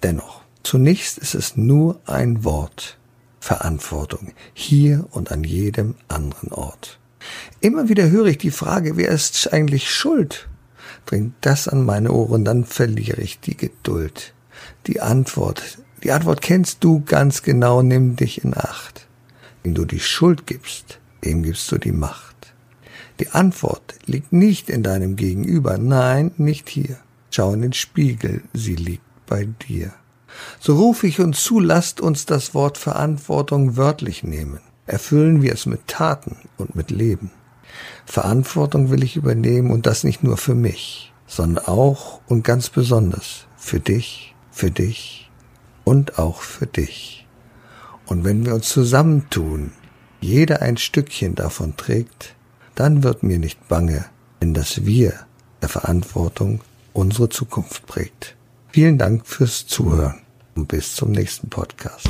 Dennoch, 0.02 0.42
zunächst 0.62 1.18
ist 1.18 1.34
es 1.34 1.56
nur 1.56 2.00
ein 2.06 2.44
Wort. 2.44 2.98
Verantwortung. 3.40 4.32
Hier 4.54 5.06
und 5.10 5.32
an 5.32 5.42
jedem 5.42 5.96
anderen 6.06 6.52
Ort. 6.52 7.00
Immer 7.60 7.88
wieder 7.88 8.08
höre 8.08 8.26
ich 8.26 8.38
die 8.38 8.52
Frage, 8.52 8.96
wer 8.96 9.08
ist 9.08 9.52
eigentlich 9.52 9.90
schuld? 9.90 10.48
Bringt 11.06 11.34
das 11.40 11.66
an 11.66 11.84
meine 11.84 12.12
Ohren, 12.12 12.44
dann 12.44 12.64
verliere 12.64 13.20
ich 13.20 13.40
die 13.40 13.56
Geduld. 13.56 14.32
Die 14.86 15.00
Antwort, 15.00 15.78
die 16.04 16.12
Antwort 16.12 16.40
kennst 16.40 16.84
du 16.84 17.02
ganz 17.04 17.42
genau, 17.42 17.82
nimm 17.82 18.14
dich 18.14 18.44
in 18.44 18.56
Acht. 18.56 19.08
Wenn 19.64 19.74
du 19.74 19.84
die 19.84 20.00
Schuld 20.00 20.46
gibst, 20.46 21.00
dem 21.24 21.42
gibst 21.42 21.70
du 21.72 21.78
die 21.78 21.92
Macht. 21.92 22.31
Die 23.22 23.28
Antwort 23.28 23.94
liegt 24.04 24.32
nicht 24.32 24.68
in 24.68 24.82
deinem 24.82 25.14
Gegenüber, 25.14 25.78
nein, 25.78 26.32
nicht 26.38 26.68
hier. 26.68 26.98
Schau 27.30 27.52
in 27.52 27.62
den 27.62 27.72
Spiegel, 27.72 28.42
sie 28.52 28.74
liegt 28.74 29.04
bei 29.26 29.44
dir. 29.44 29.92
So 30.58 30.74
rufe 30.74 31.06
ich 31.06 31.20
uns 31.20 31.44
zu, 31.44 31.60
lasst 31.60 32.00
uns 32.00 32.26
das 32.26 32.52
Wort 32.52 32.78
Verantwortung 32.78 33.76
wörtlich 33.76 34.24
nehmen. 34.24 34.58
Erfüllen 34.86 35.40
wir 35.40 35.52
es 35.52 35.66
mit 35.66 35.86
Taten 35.86 36.36
und 36.56 36.74
mit 36.74 36.90
Leben. 36.90 37.30
Verantwortung 38.06 38.90
will 38.90 39.04
ich 39.04 39.14
übernehmen 39.14 39.70
und 39.70 39.86
das 39.86 40.02
nicht 40.02 40.24
nur 40.24 40.36
für 40.36 40.56
mich, 40.56 41.12
sondern 41.28 41.64
auch 41.66 42.20
und 42.26 42.42
ganz 42.42 42.70
besonders 42.70 43.46
für 43.56 43.78
dich, 43.78 44.34
für 44.50 44.72
dich 44.72 45.30
und 45.84 46.18
auch 46.18 46.40
für 46.40 46.66
dich. 46.66 47.28
Und 48.04 48.24
wenn 48.24 48.44
wir 48.44 48.56
uns 48.56 48.68
zusammentun, 48.68 49.70
jeder 50.20 50.60
ein 50.60 50.76
Stückchen 50.76 51.36
davon 51.36 51.76
trägt, 51.76 52.34
dann 52.74 53.02
wird 53.02 53.22
mir 53.22 53.38
nicht 53.38 53.68
bange, 53.68 54.04
wenn 54.40 54.54
das 54.54 54.84
Wir 54.86 55.14
der 55.60 55.68
Verantwortung 55.68 56.60
unsere 56.92 57.28
Zukunft 57.28 57.86
prägt. 57.86 58.36
Vielen 58.70 58.98
Dank 58.98 59.26
fürs 59.26 59.66
Zuhören 59.66 60.20
und 60.54 60.68
bis 60.68 60.94
zum 60.94 61.12
nächsten 61.12 61.48
Podcast. 61.48 62.08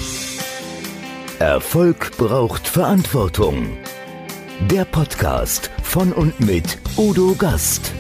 Erfolg 1.38 2.16
braucht 2.16 2.68
Verantwortung. 2.68 3.66
Der 4.70 4.85
Podcast 4.85 5.70
von 5.83 6.12
und 6.12 6.38
mit 6.40 6.79
Udo 6.96 7.35
Gast. 7.37 7.92